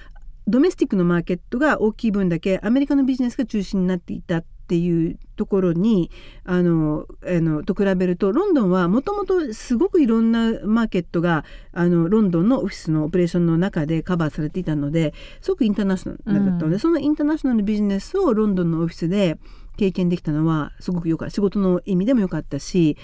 [0.46, 6.10] ドメスティックのマーケットが大きい分だけアメリカのビジネスが中心になっていたっていうところに
[6.44, 16.78] あのあのと比べるとロンドンはもともとすごくいろんなマーケットがあのロンドンのオフィスのオペレーションの中でカバーされていたのですごくインターナショナルだったので、うん。
[16.78, 19.38] そのインターナショナルビジネスをロンドンのオフィスで
[19.78, 21.30] 経験できたのはすごく良かった。
[21.30, 22.96] 仕事の意味でも良かったし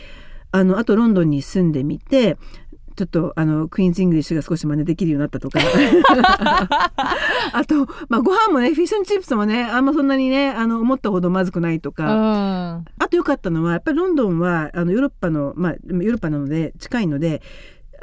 [0.54, 2.36] あのあとロンドンに住んでみて
[2.96, 5.58] ちょっとあの Queen's English が少し真似できるようになったとか。
[7.52, 12.84] あと、まあ、ご飯もね fish 'n' chips もねあんまそんなにねあの思ったほどまずくないとうか、ん。
[12.98, 17.42] あと良かったのはやっぱりロンドンはあのヨーロッパの、まあ、ヨーロッパなので近いので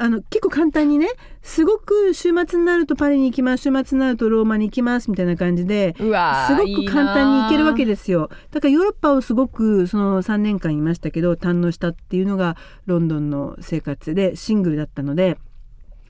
[0.02, 1.06] あの結構簡単にね
[1.42, 8.30] すごく週末になるとパリに行きます週末になるとローマに行きますみたいな感じでうわすごく簡単に行けるわけでですよ。
[8.50, 15.36] だからヨーロッパをすごくその3年間いましたけど堪能したっていうのがロンドンの生活でシングルだったので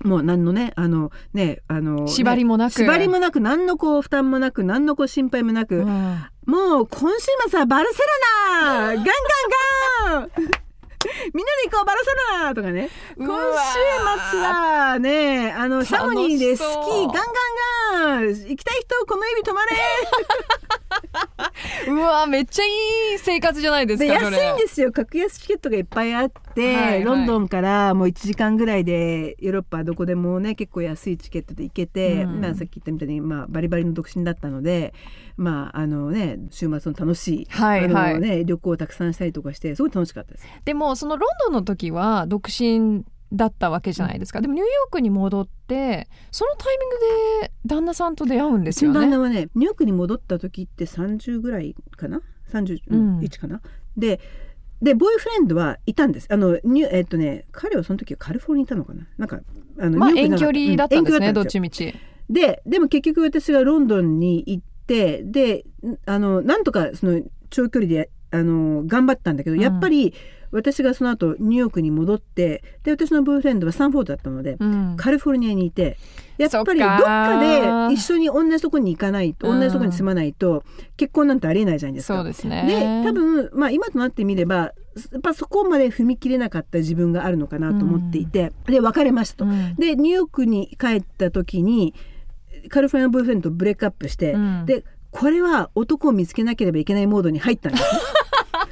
[0.04, 2.78] もう何のねあのねあの縛りもなく。
[2.78, 5.84] ね縛りもなく何のこう負担もなく何のこう心配もなく、
[6.46, 7.98] もう今週末はバルセ
[8.60, 9.04] ロナガンガン
[10.04, 10.61] ガン
[11.34, 12.88] みんなで行こうバルセロナとかね。
[13.16, 19.72] う今わ週末はねあのシャモニーでスキーガンガンガン行きたい人この指止まれ。
[21.88, 22.68] うわめっちゃい
[23.16, 24.92] い生活じゃないですでか安いんですよ。
[24.92, 27.04] 格安チケットがいっぱいあって、はいはい。
[27.04, 32.40] ロンドンからもう1時間ぐらいでヨーロッパどこでもね結構安いチケットで行けて、うん。
[32.40, 34.94] まあ、さっき言ったみたいに、まあ、バリバリの独身だったので
[35.36, 38.12] まああのね週末の楽しい、はいはい。
[38.12, 40.46] あのね、旅行をたくさんしたりとかしてすごい楽しかったです。
[40.64, 46.96] でもそのロンドンの時は独身だったわけじゃないですか、でもニューヨークに戻ってそのタイミング
[47.46, 49.00] で旦那さんと出会うんですよね。
[49.00, 49.48] 旦那はね。
[49.54, 52.20] ニューヨークに戻った時って30ぐらいかな
[52.52, 53.62] ？31かな、
[53.96, 54.20] で
[54.82, 56.28] でボーイフレンドはいたんです。
[56.30, 59.06] あのニュえっとね彼はその時はカリフォルニアにいたのかな？
[59.16, 59.40] なんか
[59.78, 61.94] あのまあ遠距離だったんですね、うどっ遠距離だちみち
[62.28, 65.64] ででも結局私がロンドンに行ってで
[66.06, 69.62] あのなんとかその長距離であの頑張ったんだけど、うん。
[69.62, 70.14] やっぱり
[70.50, 74.96] 私がその後ニューヨークに戻ってで私のボーイフレンドはサンフォードだったので、うん。
[74.96, 75.96] カリフォルニアにいて
[76.38, 77.40] やっぱりどっかか
[77.88, 79.60] で一緒に同じとこに行かないとうん。
[79.60, 80.64] 同じとこに住まないと
[80.96, 82.16] 結婚なんてありえないじゃないですか。
[82.16, 83.02] そうですね。
[83.02, 84.72] で多分、まあ、今となってみればや
[85.18, 89.44] っぱそこまで踏み切れなかった自分があるのかなと思っていて、で別れましたと。
[89.46, 89.74] うん。
[89.76, 91.94] でニューヨークに帰った時に
[92.68, 98.00] カリフォルニアのボーイフレンドとブレイクアップして、うんでこれは男を見つけなければいけないモードに入ったんですね。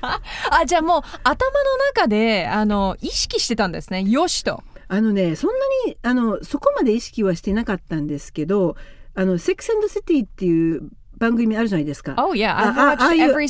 [0.50, 8.76] あじゃあもう頭の中であの意識してたんですねよしとあのねそんなにあのそこまで意識はしてなかったんですけど
[9.14, 12.14] 「あのセックス・シティ」っていう番組あるじゃないですか。
[12.16, 13.42] Oh yeah ああああいう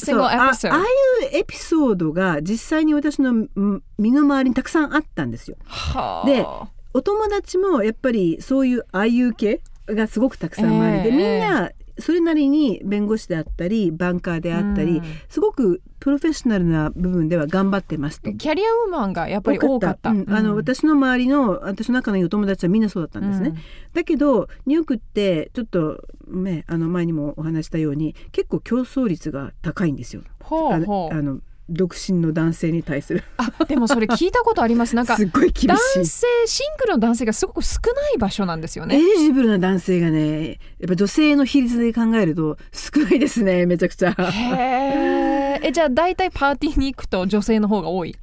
[1.32, 5.56] エピソードが実際に私のん身の回りにたくさんあったんですよ。
[5.66, 6.44] はあで
[6.92, 9.62] お友達もやっぱりそういうああいう系
[9.94, 11.02] がすごくたくさん周り。
[11.04, 15.04] で、ええみんなそれなりに弁護士であったりバンカーであったり、うん。
[15.28, 18.32] すごくプロフェッショナルな部分では頑張ってますと。
[18.32, 20.10] キャリアウーマンがやっぱり多かった。
[20.10, 20.26] うん。
[20.28, 23.54] あの私の周りの私の仲のいいお友達はみんなそうだったんですね。
[23.92, 30.22] だけどニューヨークってちょっとねあの前にもお話したように結構競争率が高いんですよ。
[30.42, 31.14] ほうほう。
[31.14, 38.98] あの独身の男性に対するあでもそれ聞いたことありますなんかすっごい厳男しい性シングルの男性がすごく少ない場所なんですよエね。
[38.98, 44.10] リジブルな男性がねやっぱ女性の比率で考えると少ないですねめちゃくちゃ。
[44.10, 48.16] へーえじゃあ大体パーティーに行くと女性の方が多い？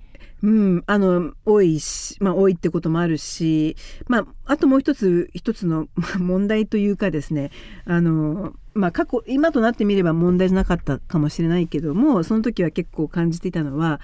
[0.43, 3.75] うん、あの多いし、まあ、多いってこともあるし、
[4.07, 7.49] まあ、あともう一つ一つのまあ問題というかですね
[7.86, 13.99] あの、まあ、過去今となってみれば問題じゃなかったかもしれないけどもその時は結構感じていたのは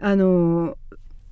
[0.00, 0.76] あの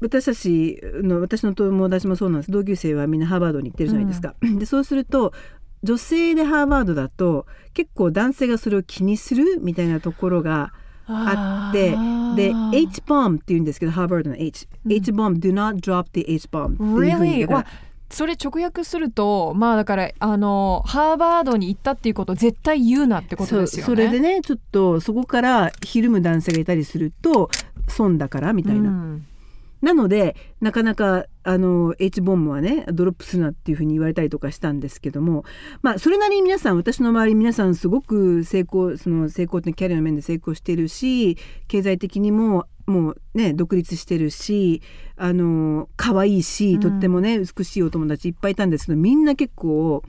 [0.01, 2.51] 私たちの私の友達もそうなんです。
[2.51, 4.35] 同級生はみんなハーバードに行ってるじゃないですか。
[4.43, 5.33] でそうすると
[5.83, 10.73] 女性でハーバードだと結構男性がそれを気にするみたいなところが
[11.07, 11.91] あって
[12.35, 16.69] で H bomb って言うんですけどハーバードの H、H bomb do not drop the H う
[17.25, 17.65] に Really?
[18.11, 23.87] それ直訳するとまあだからあのハーバードに行ったっていうことを絶対言うなってことですよね。
[23.87, 27.51] それでねちょっとそこからひるむ男性がいたりすると
[27.89, 29.27] 損だからみたいな、うん
[29.83, 35.45] なのでなかなかあの H ボムはねドロップするなっていうふうに言われたりとかしたんですけども
[35.83, 41.37] まあそれなりに皆さん私の周り皆さんすごく成功その成功ってキャリアの面で成功してるし
[41.69, 44.83] 経済的にももうね独立してるし
[45.17, 50.03] あの可愛いしとってもね、美しいお友達いっぱいいたんですけどみんな結構。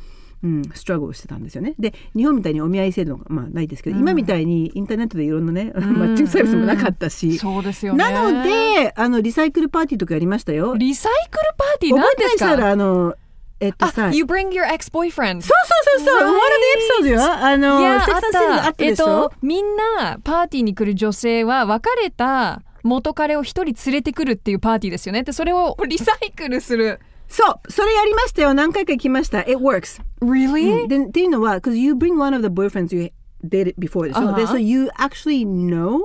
[0.43, 1.73] うん、ストラグルしてたんですよね。
[1.79, 8.03] で日本みたいにお見合い制度が、まあ、ないですけど、うん今みたいにインターネットでいろんなね、 マッチングサービスもなかったし、そうですよね。
[8.03, 10.75] なのであのリサイクルパーティーとかやりましたよ。
[10.75, 13.15] リサイクルパーティー覚なんですえてらしたらかあの
[13.59, 15.51] えっとさあ、You bring your ex-boyfriend そう
[15.97, 16.25] そうそうそう、Right.
[16.25, 30.83] ワンのエピソードよあのセックスアンあったえっでしょ、とみんなパーティーに来る女性は別れた元彼を一人連れてくるっていうパーティーですよねでそれをリサイクルするそうそれやりましたよ何回か行きました It works、Really?
[30.83, 33.11] うんでっていうのは because you bring one of the boyfriends you
[33.43, 34.35] dated before でしょ、Uh-huh.
[34.35, 36.03] で so you actually know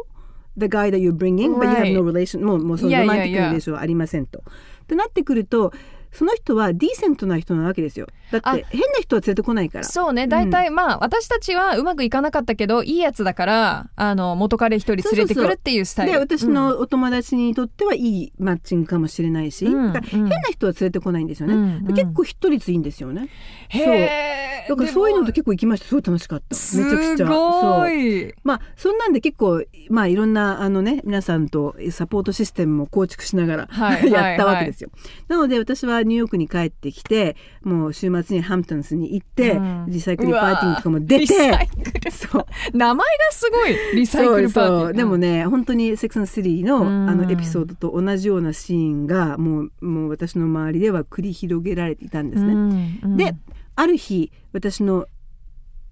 [0.56, 4.40] the guy that you're bringing but you have no relation もうもうそのロマンティックな.レーションはありませんと。
[4.40, 5.72] ってなってくると
[6.12, 8.06] その人はディーセントな人なわけですよ。
[8.30, 9.84] だあって変な人は連れてこないから。
[9.84, 10.26] そうね。
[10.26, 16.12] 大体、まあ私たちはうまくいかなかったけどいいやつだからあの元彼一人連れてくるっていうスタイル。
[16.12, 21.84] で私のお友達にとってはいいマッチングかもしれないし、うん変な人は連れてこないんですよね、うんうん。
[21.84, 23.28] で結構一人率いいんですよね、
[23.68, 25.86] へえだからそういうのと結構行きました。
[25.86, 26.54] すごい楽しかった。
[26.54, 27.26] めちゃくちゃ。
[27.26, 27.92] すごそう。
[27.92, 34.10] いまあそんなんで結構まあいろんなあのね皆さんとサポートシステムも構築しながら、はい。
[34.12, 34.90] やったわけですよ、
[35.28, 39.86] なので私はニューヨークに帰ってきてもう週末にハンプトンスに行って、うん。
[39.88, 41.34] リサイクルパーティーとかも出て。
[42.10, 42.46] そう。
[42.76, 44.80] 名前がすごいリサイクルパーティー。
[44.84, 47.08] そうでもね本当に「セックス・シティの」うん。
[47.08, 52.52] あのエピソードと同じようなシーンがもうもう私の周りでは繰り広げられていたんですね。
[52.52, 53.16] うんうん。
[53.16, 53.34] で
[53.74, 55.06] ある日私の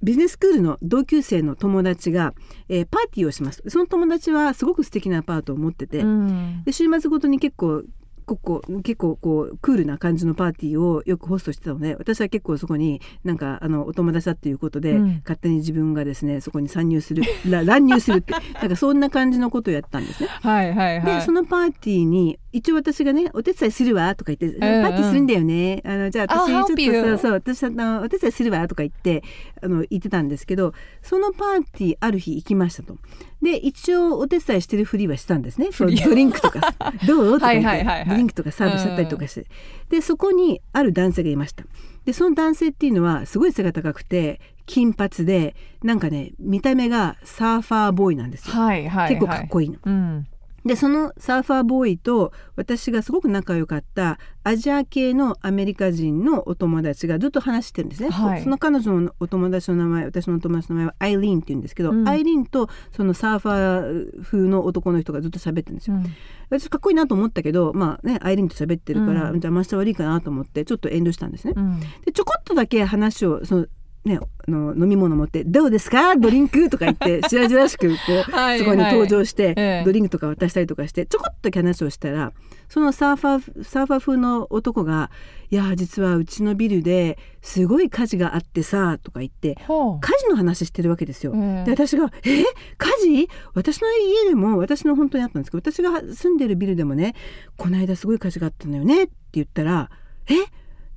[0.03, 2.33] ビジネススクールの同級生の友達が、
[2.69, 3.63] えーパーティーをします。
[3.69, 6.63] その友達はすごく素敵なアパートを持ってて、うん。
[6.65, 7.83] で週末ごとに結構
[8.31, 20.29] ここ結構こうクールな感じのパーティーをよくホストしてたので私は結構そこになんかあのお友達だっていうことで、うん勝手に自分がですねそこに参入するら乱入するってなんかそんな感じのことをやったんですね。
[20.29, 29.23] はいはいはいでそのパーティーに一応私がね「お手伝いするわ」とか言って「んパーティーするんだよね」あのじゃあ私ちょっとそうそう私あのお手伝いするわ」とか言って
[29.63, 32.97] あの言ってたんですけどそのパーティーある日行きましたと。
[33.43, 35.69] で一応お手伝いしてるふりはしたんですね。
[35.79, 36.75] ドリンクとか
[37.07, 39.47] 「どう?」とか言ってはいはいドリンクとかサーブしちゃったりとかして、
[39.89, 41.65] でそこにある男性がいました。
[42.05, 48.55] でその男性っていうのはすごい背が高くて金髪でなんかね見た目がサーファーボーイなんですよ。
[48.55, 49.79] はいはいはい結構かっこいいの。
[49.85, 50.27] うん
[50.65, 58.43] でそのサーファーボーイと私がすごく仲良かったアジア系のアメリカ人のお友達がずっと話してるんですね、はい。
[58.43, 62.09] その彼女のお友達の名前私のお友達の名前はアイリーンって言うんですけど、うん。
[62.09, 66.05] アイリーンとそのサーファー風の男の人がずっと喋ってるんですよ、うん。
[66.51, 69.27] 私かっこいいなと思ったけどまあねアイリーンと喋ってるから、うん。
[69.29, 71.81] 邪魔した悪いかなと思ってちょっと遠慮したんですね、うん。
[72.05, 73.67] でちょこっとだけ話をその
[74.03, 76.17] ね、あの飲み物持って「どうですか？
[76.17, 77.97] ドリンク?」とか言って 白々しくこ
[78.29, 79.85] うはいそこに登場して、ええ。
[79.85, 82.33] ドリンクとか渡したりとかしてちょこっと話をしたら
[82.71, 85.11] そのサーファーサーファー風の男が
[85.51, 91.33] 「いや実はうちのビルですごい火事があってさ」とか言って火事の話してるわけですよ。
[91.37, 91.65] ええ。
[91.67, 92.43] で私が「え？
[92.79, 93.29] 火事？
[93.53, 93.89] 私の
[94.25, 97.15] 家でも私の本当にあったんですけど私が住んでるビルでもね
[97.59, 99.91] この間すごい火事があったのよね」って言ったら
[100.31, 100.33] 「え？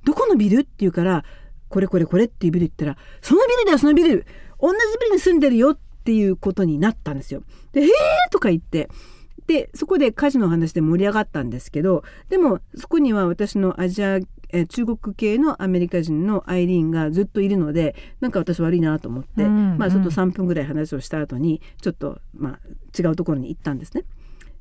[0.04, 1.24] どこのビル?」って言うから
[1.74, 4.24] 「これこれこれ」っていうビル言ったら「そのビルだよそのビル
[4.60, 7.42] 同じビルに住んでるよ」っていうことになったんですよ。
[7.72, 7.88] で「えー!」
[8.30, 8.88] とか言って。
[9.46, 22.58] でそこで火事の話で盛り上がったんですけどでもそこには私のアジアえー中国系のアメリカ人のアイリーンがずっといるのでなんか私悪いなと思って、うんまあちょっと3分ぐらい話をした後にちょっとまあ
[22.98, 24.04] 違うところに行ったんですね。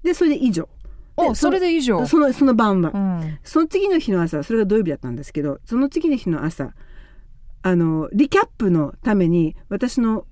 [0.04, 0.68] でそれで以上
[1.16, 6.74] おそれで以上そのその晩は、うんその次の日の朝それが土曜日だったんですけどその次の日の朝
[7.64, 10.26] あのリキャップのために私の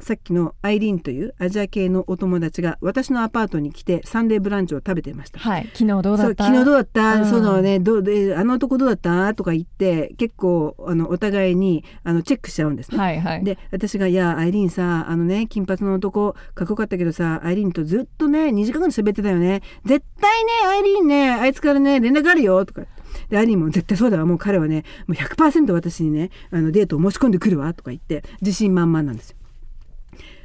[0.00, 5.38] さっきのアイリーンというアジア系のお友達が私のアパートに来てサンデーブランチを食べていました。
[5.38, 5.70] はい。
[5.72, 6.44] 昨日どうだった？
[6.46, 7.26] 昨日どうだった、うん。
[7.26, 7.78] そのね。
[7.78, 9.32] どうであの男どうだった？
[9.34, 12.98] とか言って結構あのお互いにあのチェックしちゃうんですね。
[12.98, 13.44] はいはい。
[13.44, 19.62] で私が「いやアイリーンさあのね金髪の男かっこよかったけどさアイリーンとずっとね2時間ぐらい喋ってたよね。
[19.84, 22.82] 絶対ねアイリーンねあいつからね連絡あるよ」とか
[23.30, 24.26] リーンも絶対そうだわ。
[24.26, 27.72] もう彼はねもう100%私にねあのデートを申し込んでくるわ。
[27.74, 29.36] とか言って自信満々なんですよ。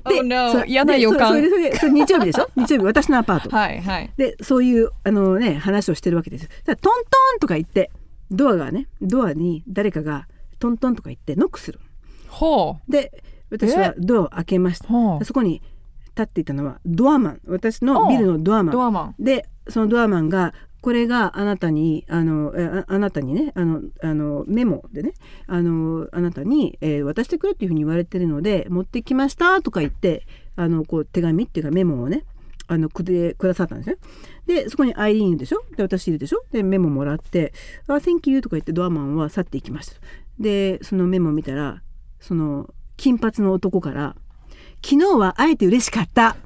[0.06, 0.64] Oh no.
[0.66, 1.42] 嫌な予感。
[1.42, 2.50] でそれそれそれ日曜日でしょ？
[2.56, 3.56] 日曜日私のアパート。
[3.56, 4.10] はいはい。
[4.18, 6.90] でそういうあのね話をしてるわけですトント
[7.36, 7.92] ンとか言って
[8.32, 10.28] ドアがねドアに誰かが
[10.60, 11.80] トントンとか言ってノックする。
[12.28, 14.88] ほで私はドアを開けました。
[15.26, 15.62] そこに
[16.10, 17.42] 立っていたのはドアマン。
[17.48, 18.74] 私のビルのドアうマン。
[18.74, 19.16] ドアマン。
[19.20, 22.54] でそのドアマンがこれがあなたにあの
[22.88, 25.14] あなたにねあのあのメモでね
[25.46, 30.26] あのあなたに、えー渡してくれっていうふうに言われてるので持ってきましたとか言って
[30.56, 32.24] あのこう手紙っていうかメモをね
[32.68, 33.98] あのくれくださったんですね。
[34.46, 35.64] でそこにアイリーンいるでしょ？
[35.76, 36.44] で私いるでしょ？
[36.52, 37.52] でメモもらって
[37.88, 39.96] 「あ Thank you」とか言ってドアマンは去っていきました。
[40.40, 41.82] でそのメモ見たら
[42.20, 44.16] その金髪の男から
[44.86, 46.38] 「昨日は会えて嬉しかった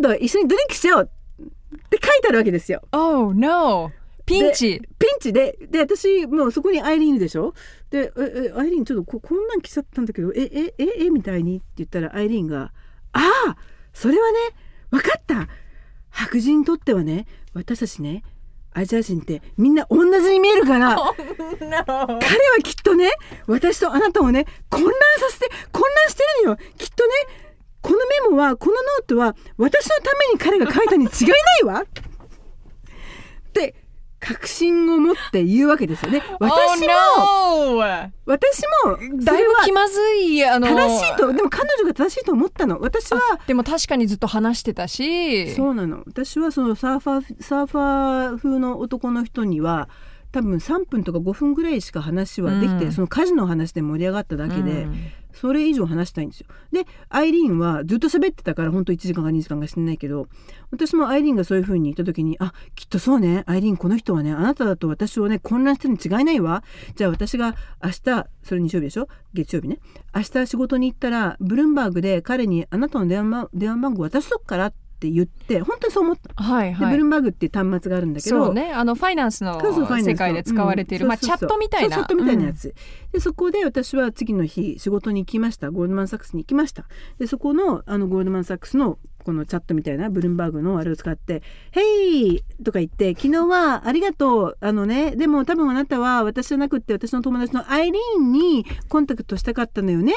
[0.00, 1.10] 今度一緒にドリンクしよう」
[1.74, 2.82] って書いてあるわけですよ。
[2.92, 3.90] Oh no.
[4.26, 4.80] ピンチ。
[4.98, 7.52] ピンチでで私もうそこにアイリーンでしょ？
[7.90, 12.72] で「ええアイリーンちょっとここんなん来ちゃったんだけどええええみたいに」って言ったらアイリーンが
[13.12, 13.56] 「ああ
[13.92, 14.38] それはね
[14.90, 15.48] 分かった。
[16.10, 18.22] 白人にとってはね私たちね
[18.72, 22.18] アジア人ってみんな同じに見えるから 彼は
[22.62, 23.10] きっとね
[23.46, 26.56] 私とあなたをね混乱させて混乱してるのよ。
[26.78, 27.12] きっとね
[27.84, 31.82] このメモはこのノートは私のために彼が書いたに違いないわ。
[31.82, 33.74] って
[34.20, 36.22] 確信を持って言うわけですよね。
[36.40, 36.86] 私も、
[37.18, 38.10] Oh no!
[38.24, 42.80] 私もそだいぶ気まずいあの正しいとでも彼女が正しいと思ったの。
[42.80, 45.54] 私はでも確かにずっと話してたし。
[45.54, 46.04] そうなの。
[46.06, 49.90] 私はそのサーファーサーファー風の男の人には
[50.34, 52.92] 多分3分とか5分ぐらいしか話はできて、うん。
[52.92, 54.94] その火事の話で盛り上がっただけで、うん。
[55.32, 56.46] それ以上話したいんですよ。
[56.72, 60.28] でアイリーンはずっと喋ってたから本当1時間か2時間かしてないけど
[60.70, 63.44] 私もアイリーンがそういう風に言った時にあきっとそうね。
[63.46, 64.32] アイリーンこの人はね。
[64.32, 66.64] あなただと私をね混乱してるに違いないわ。
[66.96, 69.08] じゃあ私が明日それ日曜日でしょ？
[69.34, 69.78] 月曜日ね。
[70.14, 76.28] 明日仕事に行ったらブルームバーグで彼にあなたの電話電話番号渡しとくからって言って本当にそう思った。
[76.28, 76.90] ではいはい。
[76.92, 78.72] ブルームバーグっていう端末があるんだけどそうね。
[78.72, 79.60] あのファイナンスの
[80.00, 81.08] 世界で使われている、うん。
[81.08, 81.96] まあチャットみたいな。
[81.96, 82.74] チャットみたいなやつ、
[83.12, 85.70] でそこで私は次の日仕事に行きました。
[85.70, 86.84] ゴールドマン・サックスに行きました。
[87.18, 91.42] でそこのあのゴールドマン・サックスのこのチャットみたいなブルームバーグのあれを使って
[91.72, 91.80] 「ヘ
[92.26, 94.56] イ!」とか言って「昨日はありがとう。
[94.60, 100.12] あのねでも多分あなたは私じゃなくって私の友達のアイリーンにコンタクトしたかったのよね。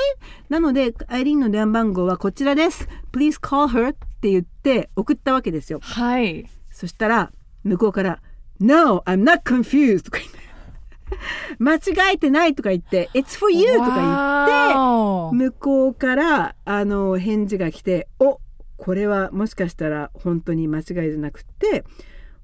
[0.50, 2.90] なのでアイリーンの電話番号はこちらです。
[3.14, 5.80] Please call her」って言って送ったわけですよ。
[5.82, 6.50] はい。
[6.72, 7.32] そしたら
[7.64, 8.22] 向こうから
[8.60, 10.38] 「No, I'm not confused」とか言って
[11.60, 18.40] 「間違えてない」とか言って「It's for you」とかわ言って向こうからあの返事が来て「お
[18.78, 21.84] これはもしかしたら本当に間違いじゃなくて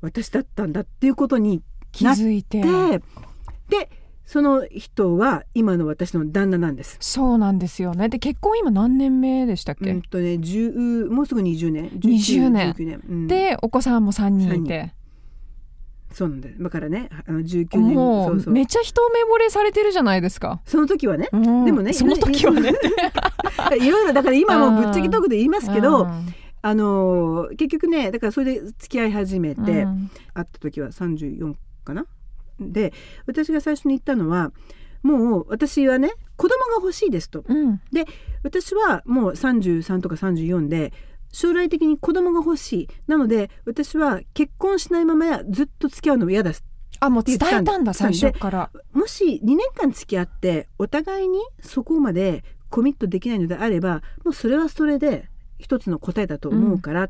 [0.01, 2.61] 私だったんだ」っていうことに気づいて。
[2.61, 3.01] で
[3.69, 6.97] でその人は今の私の旦那なんです。
[7.01, 8.09] そうなんですよね。
[8.09, 11.89] で結婚今何年目でしたっけ、うんとね、10もうすぐ20年。
[11.89, 12.71] 20年。
[12.73, 13.27] 19年、うん。
[13.27, 14.93] でお子さんも3人いて。
[16.13, 17.95] そうなんだよだからねあの19年。
[17.95, 21.27] もそうめっちゃ一目惚れされてるじゃないですか、その時はね。
[21.31, 21.65] うん。
[21.65, 22.71] でもねその時はね。
[23.77, 26.25] いろいろだから今もぶっちゃけトークで言いますけど、うん。
[26.61, 30.09] あのー結局ねだからそれで付き合い始めて、うん。
[30.33, 32.05] 会った時は34かな？
[32.71, 32.93] で
[33.25, 34.51] 私が最初に言ったのは
[35.01, 37.43] もう私はね子供が欲しいですと。
[37.47, 37.81] うん。
[38.43, 40.93] 私はもう33とか34で
[41.31, 42.89] 将来的に子供が欲しい。
[43.07, 46.51] なので私は結婚しないままずっと付き合うの嫌だ
[46.99, 48.71] あもう伝えたんだ最初から。
[48.93, 55.27] もし2年間付き合ってお互いにそこまでコミットできないのであればもうそれはそれで
[55.59, 57.09] 一つの答えだと思うから、っ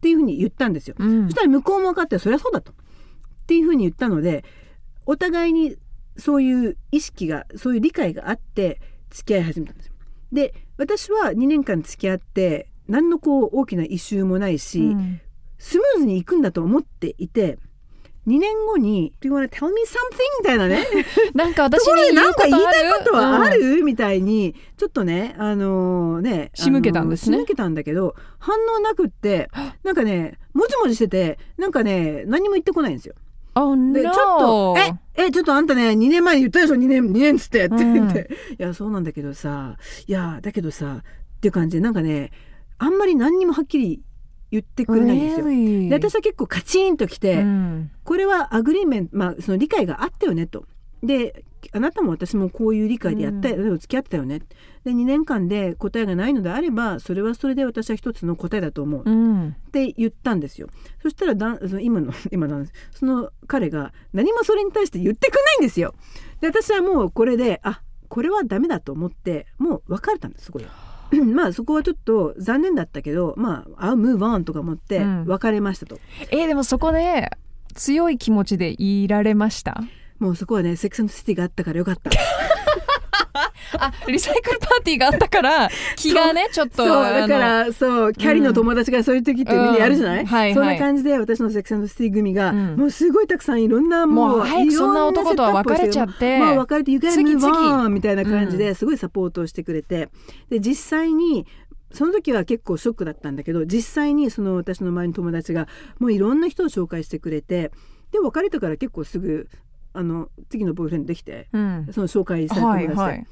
[0.00, 0.96] ていうふうに言ったんですよ。
[0.98, 1.24] うん。
[1.24, 2.72] そしたら向こうも分かってそりゃそうだと。
[3.46, 4.44] っていうふうに言ったので
[5.06, 5.76] お互いに
[6.16, 8.80] そういう意識がそういう理解があって
[9.10, 9.92] 付き合い始めたんですよ。
[10.32, 15.20] で私は2年間付き合って何のこう大きな異臭もないし、うん。
[15.58, 17.58] スムーズにいくんだと思っていて
[18.26, 19.96] 2年後に「Do you wanna tell me something?」
[20.42, 20.84] みたいなね。
[21.34, 23.76] なんか私ところでに言なか言いうんことあるたいことはあうん。
[23.76, 27.36] る、みたいにちょっとねあのね仕向けたんですね。
[27.36, 29.48] 仕向けたんだけど反応なくって
[29.82, 33.14] なんかねもじもじしててなんかね何も言ってこないんですよ。
[33.56, 34.74] Oh で、no ちょっと
[35.16, 37.64] 「ええちょっとあんたね2年前に言ったでしょ2年2年」っつって。
[37.64, 39.76] って言って「いやそうなんだけどさ
[40.06, 42.30] いやだけどさ」っていう感じでなんかね
[42.78, 44.02] あんまり何にもはっきり
[44.50, 45.46] 言ってくれないんですよ。
[45.46, 45.88] Really?
[45.88, 47.90] で私は結構カチンときて、うん。
[48.04, 50.66] これは agreement、まあ、その理解があったよねと。
[51.02, 54.42] であなたも私もこういう理解でやったよ、ね付き合ってたよね
[54.86, 59.56] で2年間で答えがないのであればそれはそれで私は一つの答えだと思う、っうん。
[59.72, 60.68] て言ったんですよ。
[61.02, 65.92] そしたらだ今の 今のその彼が何もそれに対して言ってくんないんですよ。
[66.40, 70.66] で私はもうこれであこれはダメだと思ってもう別れたんですそこで。
[71.34, 75.24] まあそこはちょっと残念だったけどまあ「I'll move on」とか思ってうん。
[75.26, 75.98] 別れましたと、
[76.30, 77.28] えーでもそこで
[77.74, 79.82] 強い気持ちでいられました？
[80.20, 82.10] もうそこはねセックスシティがあったからよかった
[83.78, 90.54] あリサイクルパーティーがあったから気がねちょっとそうだからそうキャリの友達がそういう時ってみんなやるじゃない、うんはいはい。
[90.54, 92.76] そんな感じで私のセクションシティ組が、うん。
[92.76, 96.38] もうすごいたくさんいろんなもうもう早くそんな男とは別れちゃって。
[96.38, 100.08] まあ別れて「You gotta 次 move 次 on」みたいな感じですごいサポートをしてくれて。
[100.50, 101.46] で実際に
[101.92, 107.70] その時は結構ショックだったんだけど実際にその私の周りの友達がもういろんな人を紹介してくれて
[108.12, 109.48] で別れてから結構すぐ
[109.92, 111.88] あの次のボーイフレンドできてうん。
[111.92, 113.26] その紹介されては友達で、いはい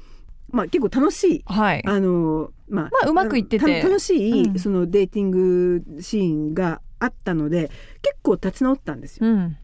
[0.55, 7.69] まあ結構楽しいはいあのまあ、まあうまくいっててた楽しい、うんそのデーティングシーンがあったので
[8.01, 9.29] 結構立ち直ったんですよ。
[9.29, 9.57] うん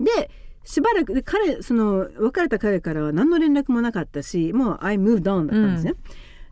[0.00, 0.30] で
[0.64, 5.94] しばらくで彼その別れた彼からは何の連絡もなかったしもう「I moved on」だったんですね。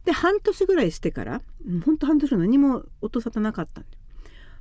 [0.04, 1.42] で半年ぐらいしてから
[1.84, 3.90] 本当半年何も音沙汰なかったんで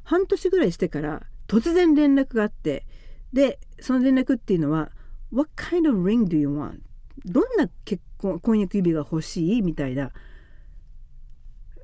[0.04, 2.86] 半年ぐらいしてから突然連絡があって
[3.34, 4.92] でその連絡っていうのは
[5.32, 6.80] 「What kind of ring do you want?」
[7.26, 9.62] どんな結婚婚約指輪が欲しい？
[9.62, 10.12] みたいな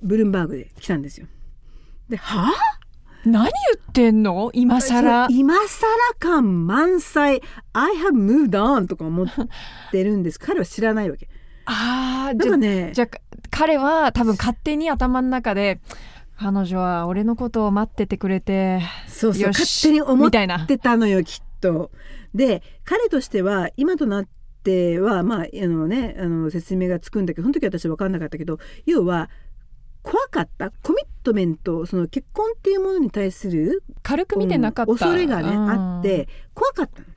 [0.01, 1.27] ブルームバーグで来たんですよ。
[2.09, 2.53] ではあ？
[3.25, 4.51] 何言ってんの？
[4.53, 5.27] 今更。
[5.29, 5.87] 今更
[6.19, 7.41] 感満載
[7.73, 9.27] 「I have moved on」とか思っ
[9.91, 10.39] てるんです。
[10.39, 11.27] 彼は知らないわけ。
[11.65, 13.17] ああじゃなんかねじゃあ
[13.49, 15.81] 彼は多分勝手に頭の中で
[16.39, 20.29] 彼女は俺のことを待っててくれてそうそう勝手に思っ
[20.65, 21.91] てたのよきっと。
[22.33, 24.27] で彼としては今となっ
[24.67, 29.29] てはまああのねあの説明がつくんだけどその時は私分かんなかったけど要は
[30.03, 30.71] 怖かった？
[30.83, 35.69] コミットメントその結婚っていうものに対する軽く見てなかった、うん恐れがね、うん。
[35.69, 37.07] あって怖かったの。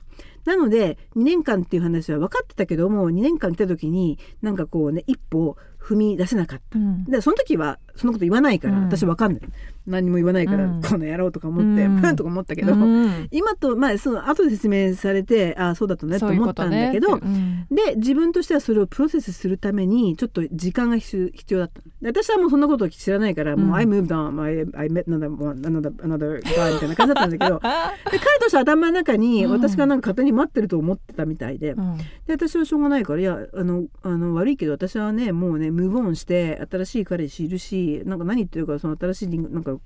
[0.43, 6.77] なので2年間っていう話は分かってたけども2年間来た時になんかこうね一歩踏み出せなかった。
[6.77, 7.03] うん。
[7.05, 8.83] でその時はそのこと言わないから、うん。
[8.83, 9.41] 私分かんない。
[9.87, 10.81] 何も言わないから、うん。
[10.81, 12.15] この野郎とか思って、うん。
[12.15, 13.27] とか思ったけど、うん。
[13.31, 17.25] 今とまあその後で説明されてああそうだったねと思ったんだけどって。
[17.25, 17.65] うん。
[17.71, 24.39] で自分としてはそれをプロセスするためにちょっと時間が必要だったで私はもうそんなことを知らないから、もううん I moved on.
[24.41, 25.29] I, I met another,
[25.63, 29.51] another, another guy みたいな感じだったんだけどあ で彼としては頭の中にうん。
[29.51, 31.97] 私がなんか勝手に待ってると思ってたみたいで,、うん。
[31.97, 39.77] で私はしょうがないからいやあのあの悪いけど私はねもうねムーブオンして新しい彼氏いるしなんか何言ってるかその新しいなんか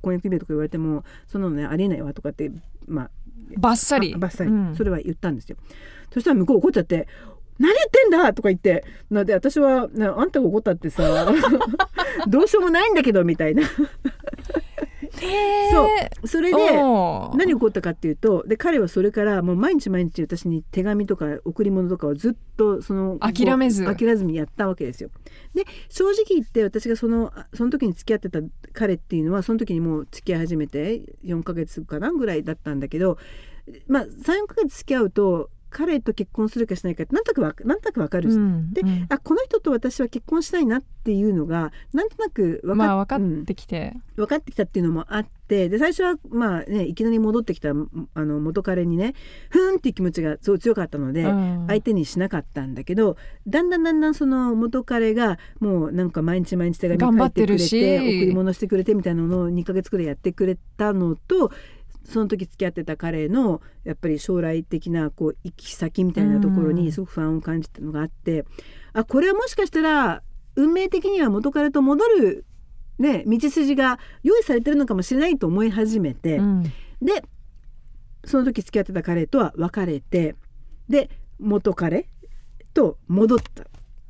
[0.00, 2.50] 婚約指輪とか言われてもそんなのねありえないわとかって
[2.86, 3.10] まあ
[3.56, 4.14] バッサリ。
[4.14, 4.76] あバッサリ、うん。
[4.76, 5.56] それは言ったんですよ。
[6.12, 7.08] そしたら向こう怒っちゃって
[7.58, 11.02] 「何言ってんだ!」とか言ってなんで私は、ね「あんたが怒ったってさ
[12.28, 13.62] どうしようもないんだけど」みたいな
[15.70, 15.88] そ
[16.22, 16.28] う。
[16.28, 16.56] それで
[17.36, 23.84] 何起こったかっていうとで彼はそれからもう毎日毎日私に手紙とか贈り物とかをずっとその諦めず。
[23.84, 25.10] 諦めずにやったわけですよ。
[25.54, 28.40] で正直言って私がそのあその時に付き合ってた
[28.72, 33.18] 彼っていうのはその時にもう付き合い始めて4ヶ月かなぐらいだったんだけど
[33.86, 39.06] まあ34ヶ月付き合うと彼と結婚するかしないかってなんとなくわなんとなくわかる、うんで、うん。
[39.08, 43.42] あこの人と私は結婚したいなっていうのがなんとなく分か,、まあ分かうん。
[43.42, 49.14] ってきて、分かってきたっていうのもあってで最初はまあねいきなり戻ってきたあの元彼にね
[49.50, 51.64] ふーんっていう気持ちがすごい強かったので、うん。
[51.66, 53.16] 相手にしなかったんだけど
[53.48, 58.18] だんだんだんだんその元彼がもうなんか毎日毎日手紙頑張ってる書いてくれてし。
[58.20, 61.50] 贈り物してくれてみたいなのを2ヶ月くらいやってくれたのと
[62.04, 68.44] その時付き合ってた彼のやっぱり将来的なこう行き先みたいなところうんにすごく不安を感じたのがあって、
[68.92, 70.22] あこれはもしかしたら
[70.56, 72.44] 運命的には元彼と戻る、
[72.98, 76.62] ね、道筋が用意されてるのかもしれないと思い始めて、うん。
[77.02, 77.24] で
[78.24, 80.34] その時付き合ってた彼とは別れて
[80.88, 82.08] で元彼
[82.72, 83.64] と戻った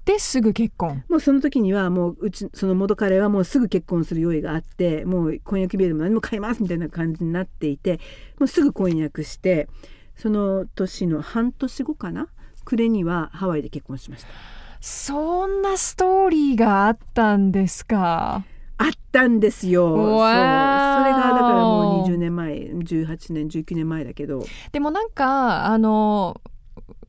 [0.05, 1.03] ですぐ結婚。
[1.09, 8.01] もうその時にはもううちその元彼はもうすぐ結婚する用意があってもう婚約指輪でも何も買いますみたいな感じになっていて
[8.39, 9.69] もうすぐ婚約して
[10.17, 12.29] その年の半年後かな？
[12.65, 14.29] 暮れにはハワイで結婚しました。
[14.81, 18.45] そんなストーリーがあったんですか？
[18.77, 19.89] あったんですよ。
[19.89, 19.97] そう。
[19.97, 24.45] それがだからもう20年前18年19年前だけど。
[24.73, 26.41] でもなんかあの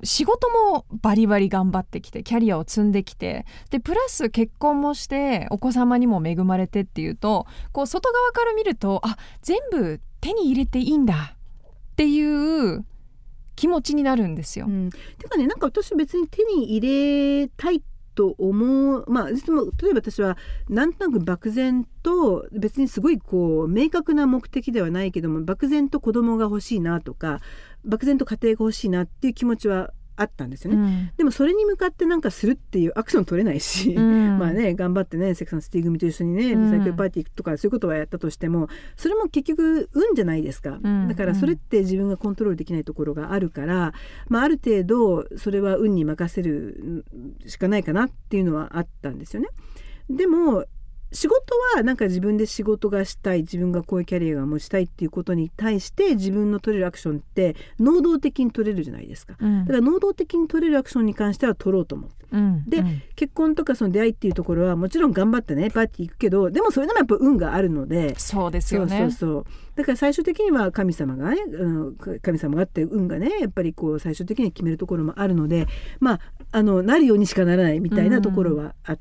[0.04, 12.86] 仕事もバリバリ頑張ってきてキャリアを積んできてでプラス結婚もしてお子様にも恵まれてっていうとこう外側から見るとあ全部手に入れていいんだっていう
[13.56, 14.70] 気持ちになるんですよう。
[14.70, 17.82] ん、てかねなんか私別に手に入れたい
[18.16, 19.06] と思う。
[19.08, 20.38] まあでも例えば私は
[20.70, 27.42] なんとなく漠然と別にすごいこう明確な目的ではないけども漠然と子供が欲しいなとか
[27.84, 30.78] 漠然と家庭が欲しいなっていう気持ちはあったんですよね。
[30.78, 31.12] うん。
[31.18, 34.38] でもそれに向かってなんかするっていうアクション取れないし、うん。
[34.40, 36.64] まあね頑張ってねセクサンシティ組と一緒にねうん。
[36.66, 41.08] リサイクルパーティーとかそういうことはやったとしてもそれも結局運じゃないですか、うん。
[41.08, 43.94] だからそれって自分がコントロールできないところがあるから、
[44.30, 47.06] まあ、ある程度それは運に任せる
[47.46, 49.50] しかないかなっていうのはあったんですよね。
[50.10, 50.66] でも
[51.12, 59.36] 仕事はなんか自分で仕事がしたい自分がこういうキャリアが持ちたいっていうことに対して自分の取れるアクションって能動的に取れるじゃないですか。
[59.40, 59.66] うん。
[59.66, 62.26] だから能動的に取れるアクションに関しては取ろうと思って。
[62.32, 62.64] うん。
[62.70, 63.02] でうん。
[63.16, 68.16] 結婚とかその出会いっていうところはもちろん頑張ってねパーティー行くけどでもそれでもやっぱ運があるので。
[68.18, 69.12] そうですそうそうよね。
[69.12, 69.46] そう。
[69.76, 75.68] だから最終的には神様がね、うん、神様があって運がねやっぱりこう最終的には決めるところもあるので
[76.00, 76.20] まあ
[76.52, 79.00] あのなるようにしかならないみたいなところはあっ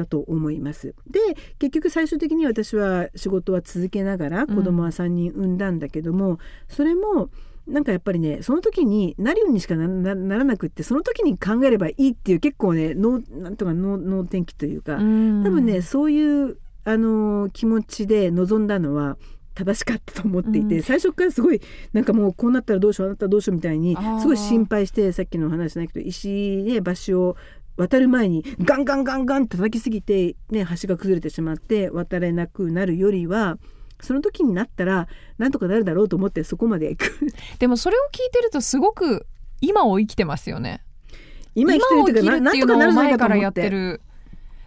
[0.00, 0.94] たと思います。
[1.10, 1.20] で
[1.58, 6.38] 結局最終的に私は仕事は続けながら子供は3人産んだんだけども、
[6.68, 7.28] それも
[7.66, 15.44] なんかやっぱりねその時になるようにしかならなくってその時に考えればいいっていう結構ね脳なんとか脳脳天気というか、うん。
[15.44, 19.18] 多分ねそういうあのー気持ちで臨んだのは
[19.54, 20.82] 正しかったと思っていて、うん。
[20.82, 21.60] 最初からすごい
[21.92, 26.28] なんかもうこうなったらどうしようあなたらどうしようみたいにすごい心配してさっきの話じゃないけど石
[26.64, 27.36] ね橋を
[27.80, 33.58] 渡る前にガンガンガンガン叩きすぎて、ね、橋が崩れてしまって渡れなくなるよりは
[34.00, 35.08] その時になったら
[35.38, 37.26] なんとかなるだろうと思ってそこまで行く
[37.58, 39.26] でもそれを聞いてるとすごく
[39.62, 40.82] 今を生きてますよね。
[41.54, 44.09] 今生きてるというか今を生きるっていうななんとかなるのをんじゃないかと前からや思って。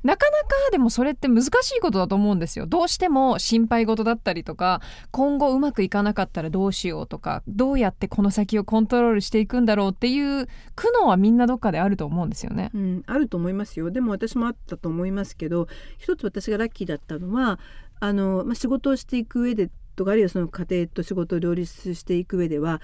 [0.03, 1.47] なかなかでもそれって難し
[1.77, 2.65] いことだと思うんですよ。
[2.65, 4.81] どうしても心配事だったりとか、
[5.11, 12.71] 今後うまくいかなかったらどうしようとか、どうやってこの先をコントロールしていくんだろうっていう苦悩はみんなどっかであると思うんですよね。
[12.73, 17.59] うん、あると思いますよでも私もあったと思いますけど一つ私がラッキーだったのは
[17.99, 22.81] あの、まあ、仕事をしていく上でとかあるいはその家庭と仕事を両立していく上では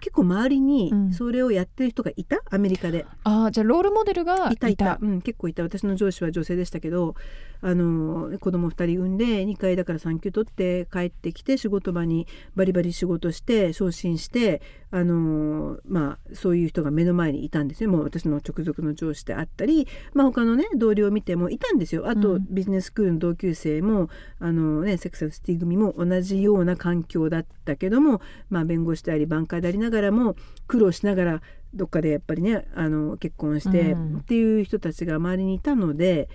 [0.00, 1.12] 結構周りにうん。
[1.12, 3.06] それをやってる人がいた、アメリカで。
[3.24, 4.98] ああ、じゃあロールモデルがいたいた。
[5.00, 5.62] うん、結構いた。
[5.62, 7.14] 私の上司は女性でしたけど
[7.62, 17.90] あの子供2人産んで2回だから産休取って帰ってきて仕事場にバリバリ仕事して昇進してあの、まあ、そういう人が目の前にいたんですよ。
[17.90, 22.08] もう私の直属の上司であったり、まあ、他のね同僚を見てもいたんですよ。
[22.08, 22.46] あと、うん。
[22.50, 30.34] ビジネススクールの同級生もあの、ね、セクサルシティ組も同じような環境だったけども、まあ、弁護士でありバンカーでありながらも
[30.66, 31.42] 苦労しながら
[31.72, 34.18] どっかでやっぱりねあの結婚してうん。
[34.18, 36.28] っていう人たちが周りにいたので、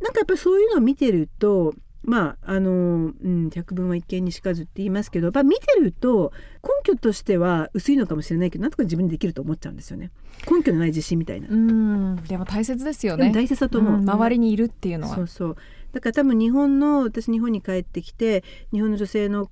[0.00, 1.74] なんかやっぱりそういうのを見てると
[2.06, 6.32] まああの、うん、百聞は一見にしかずって言いますけどやっぱ見てると
[6.62, 10.12] 根拠としては薄いのかもしれないけどなんとか自分にできると思っちゃうんですよね。
[10.50, 11.48] 根拠のない自信みたいな。
[11.50, 13.32] うん、でも大切ですよね。
[13.32, 15.16] 大切だと思う、うん周りにいるっていうのは。
[15.16, 15.56] そうそう。
[15.92, 19.50] だから多分日本の私日本に帰ってきて日本の女性の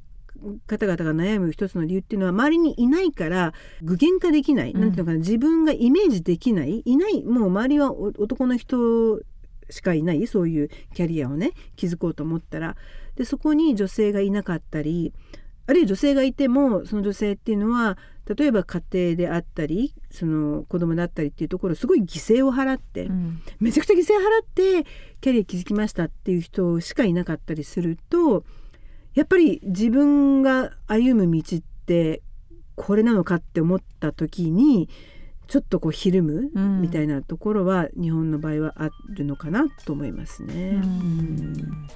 [0.67, 5.19] 方々が悩む一つの理由っていうのは周りにいないから具現化できない、うんなんていうのかな。
[5.19, 6.83] 自分がイメージできない。
[6.85, 7.25] いない。
[7.25, 9.21] もう周りはお男の人
[9.71, 12.77] しかいないそういうキャリアをね築こうと思ったら。
[13.17, 15.13] でそこに女性がいなかったり
[15.67, 17.97] あるいは女性がいてもその女性っていうのは
[18.27, 23.41] 例えば家庭であったりその子供だったりっていうところすごい犠牲を払って、うん。
[23.61, 24.47] めちゃくちゃ犠牲払っ
[24.85, 24.89] て
[25.21, 28.45] キャリア築きましたっていう人しかいなかったりすると
[29.15, 32.23] やっぱり自分が歩む道って
[32.75, 34.89] これなのかって思った時に
[35.47, 36.81] ちょっとこうひるむうん。
[36.81, 40.81] みたいなところは日本の場合はあるのかなと思いますね。
[40.83, 41.89] うん。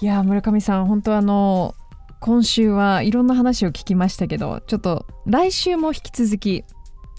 [0.00, 1.74] いや村上さん本当あの
[2.20, 6.64] 今週はいろんな話を聞きましたけどちょっと来週も引き続き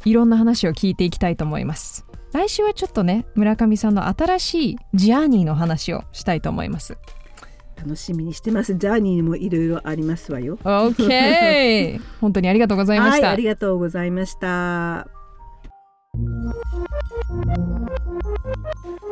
[0.06, 2.06] いろんな話を聞いていきたいと思います。
[2.32, 6.98] 来週はちょっとね村上さんの新しいジャーニーの話をしたいと思います
[7.80, 8.76] 楽しみにしてます。
[8.76, 10.58] ジャーニーもいろいろありますわよ。
[10.58, 15.08] OK 本当にありがとうございまはい、した、ありがとうございました。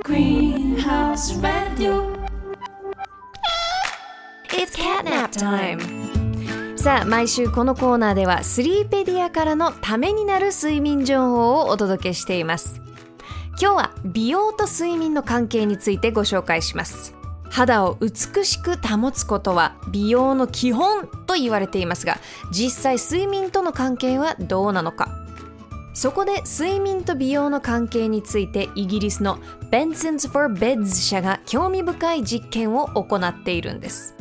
[0.03, 2.17] Greenhouse Radio.
[4.49, 5.79] It's catnap time
[6.77, 12.79] ささあ毎週このコーナーではスリーペディアからのためになる睡眠情報をお届けしています
[13.61, 17.16] 今日は美容と睡眠の関係についてご紹介します
[17.49, 22.17] 肌を美しく保つことは美容の基本と言われていますが
[22.51, 25.09] 実際睡眠との関係はどうなのか。
[25.93, 29.39] そこで睡眠と美容の関係についてイギリスの
[29.71, 34.13] Benson's for Beds 社が興味深い実験を行っているんです。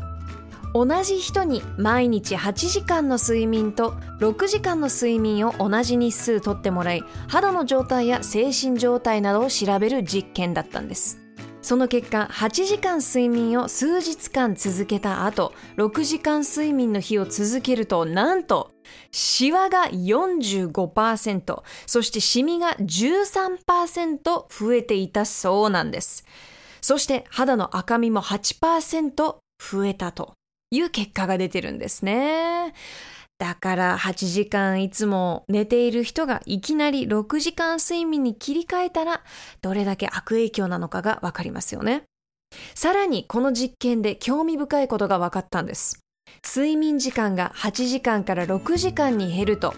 [0.73, 11.26] 同じ人に毎日8時間の睡眠と6時間の睡眠を同じ日数とってもらい肌の状態や精神状態などを調べる実験だったんです。
[11.67, 18.71] その結果8時間睡眠を数日間続けた後6時間睡眠の日を続けるとなんと
[19.11, 26.25] シワが45%そしてシミが13%増えていたそうなんです
[26.81, 29.15] そして肌の赤みも8%
[29.59, 30.35] 増えたと
[30.71, 32.75] いう結果が出てるんですね。
[33.39, 39.23] だから8時間いつも寝ている人がいきなり6時間睡眠に切り替えたら
[39.61, 42.05] どれだけ悪影響なのかがわかりますよね。
[42.75, 46.01] さらにこの実験で興味深いことが分かったんです。
[46.47, 49.75] 睡眠時間が8時間から6時間に減ると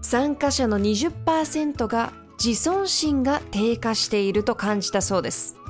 [0.00, 2.12] 参加者の20%が
[2.44, 5.61] 自尊心が低下していると感じたそうです。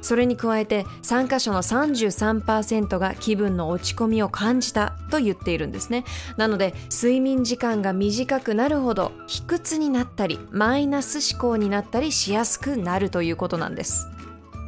[0.00, 6.04] それに加えて参加者の33%が気分の落ち込みを感じたと言っているんですね。
[6.36, 14.08] なので睡眠時間が短くなるほど卑屈になったりマイナス思考になったりしやすくなるということなんです。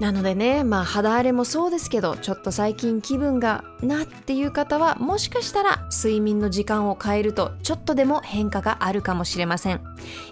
[0.00, 9.80] なのでねまあ肌荒れもそうですけどちょっと最近気分がなっていう方はもしかしたら睡眠の時間を変えるとちょっとでも変化があるかもしれません。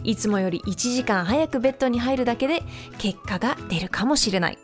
[0.03, 2.63] いつもより1時間早くベッドに入るだけで
[2.99, 4.59] 結果が出るかもしれない。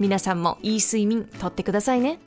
[0.00, 2.18] 皆さんもいい睡眠とってくださいね。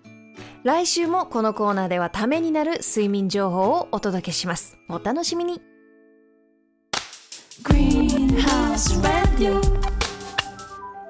[0.63, 4.77] 来週もこのコーナーではためになる睡眠情報をお届けします。
[4.89, 5.59] お楽しみに。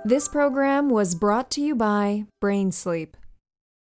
[0.05, 3.22] This program was brought to you by BrainSleep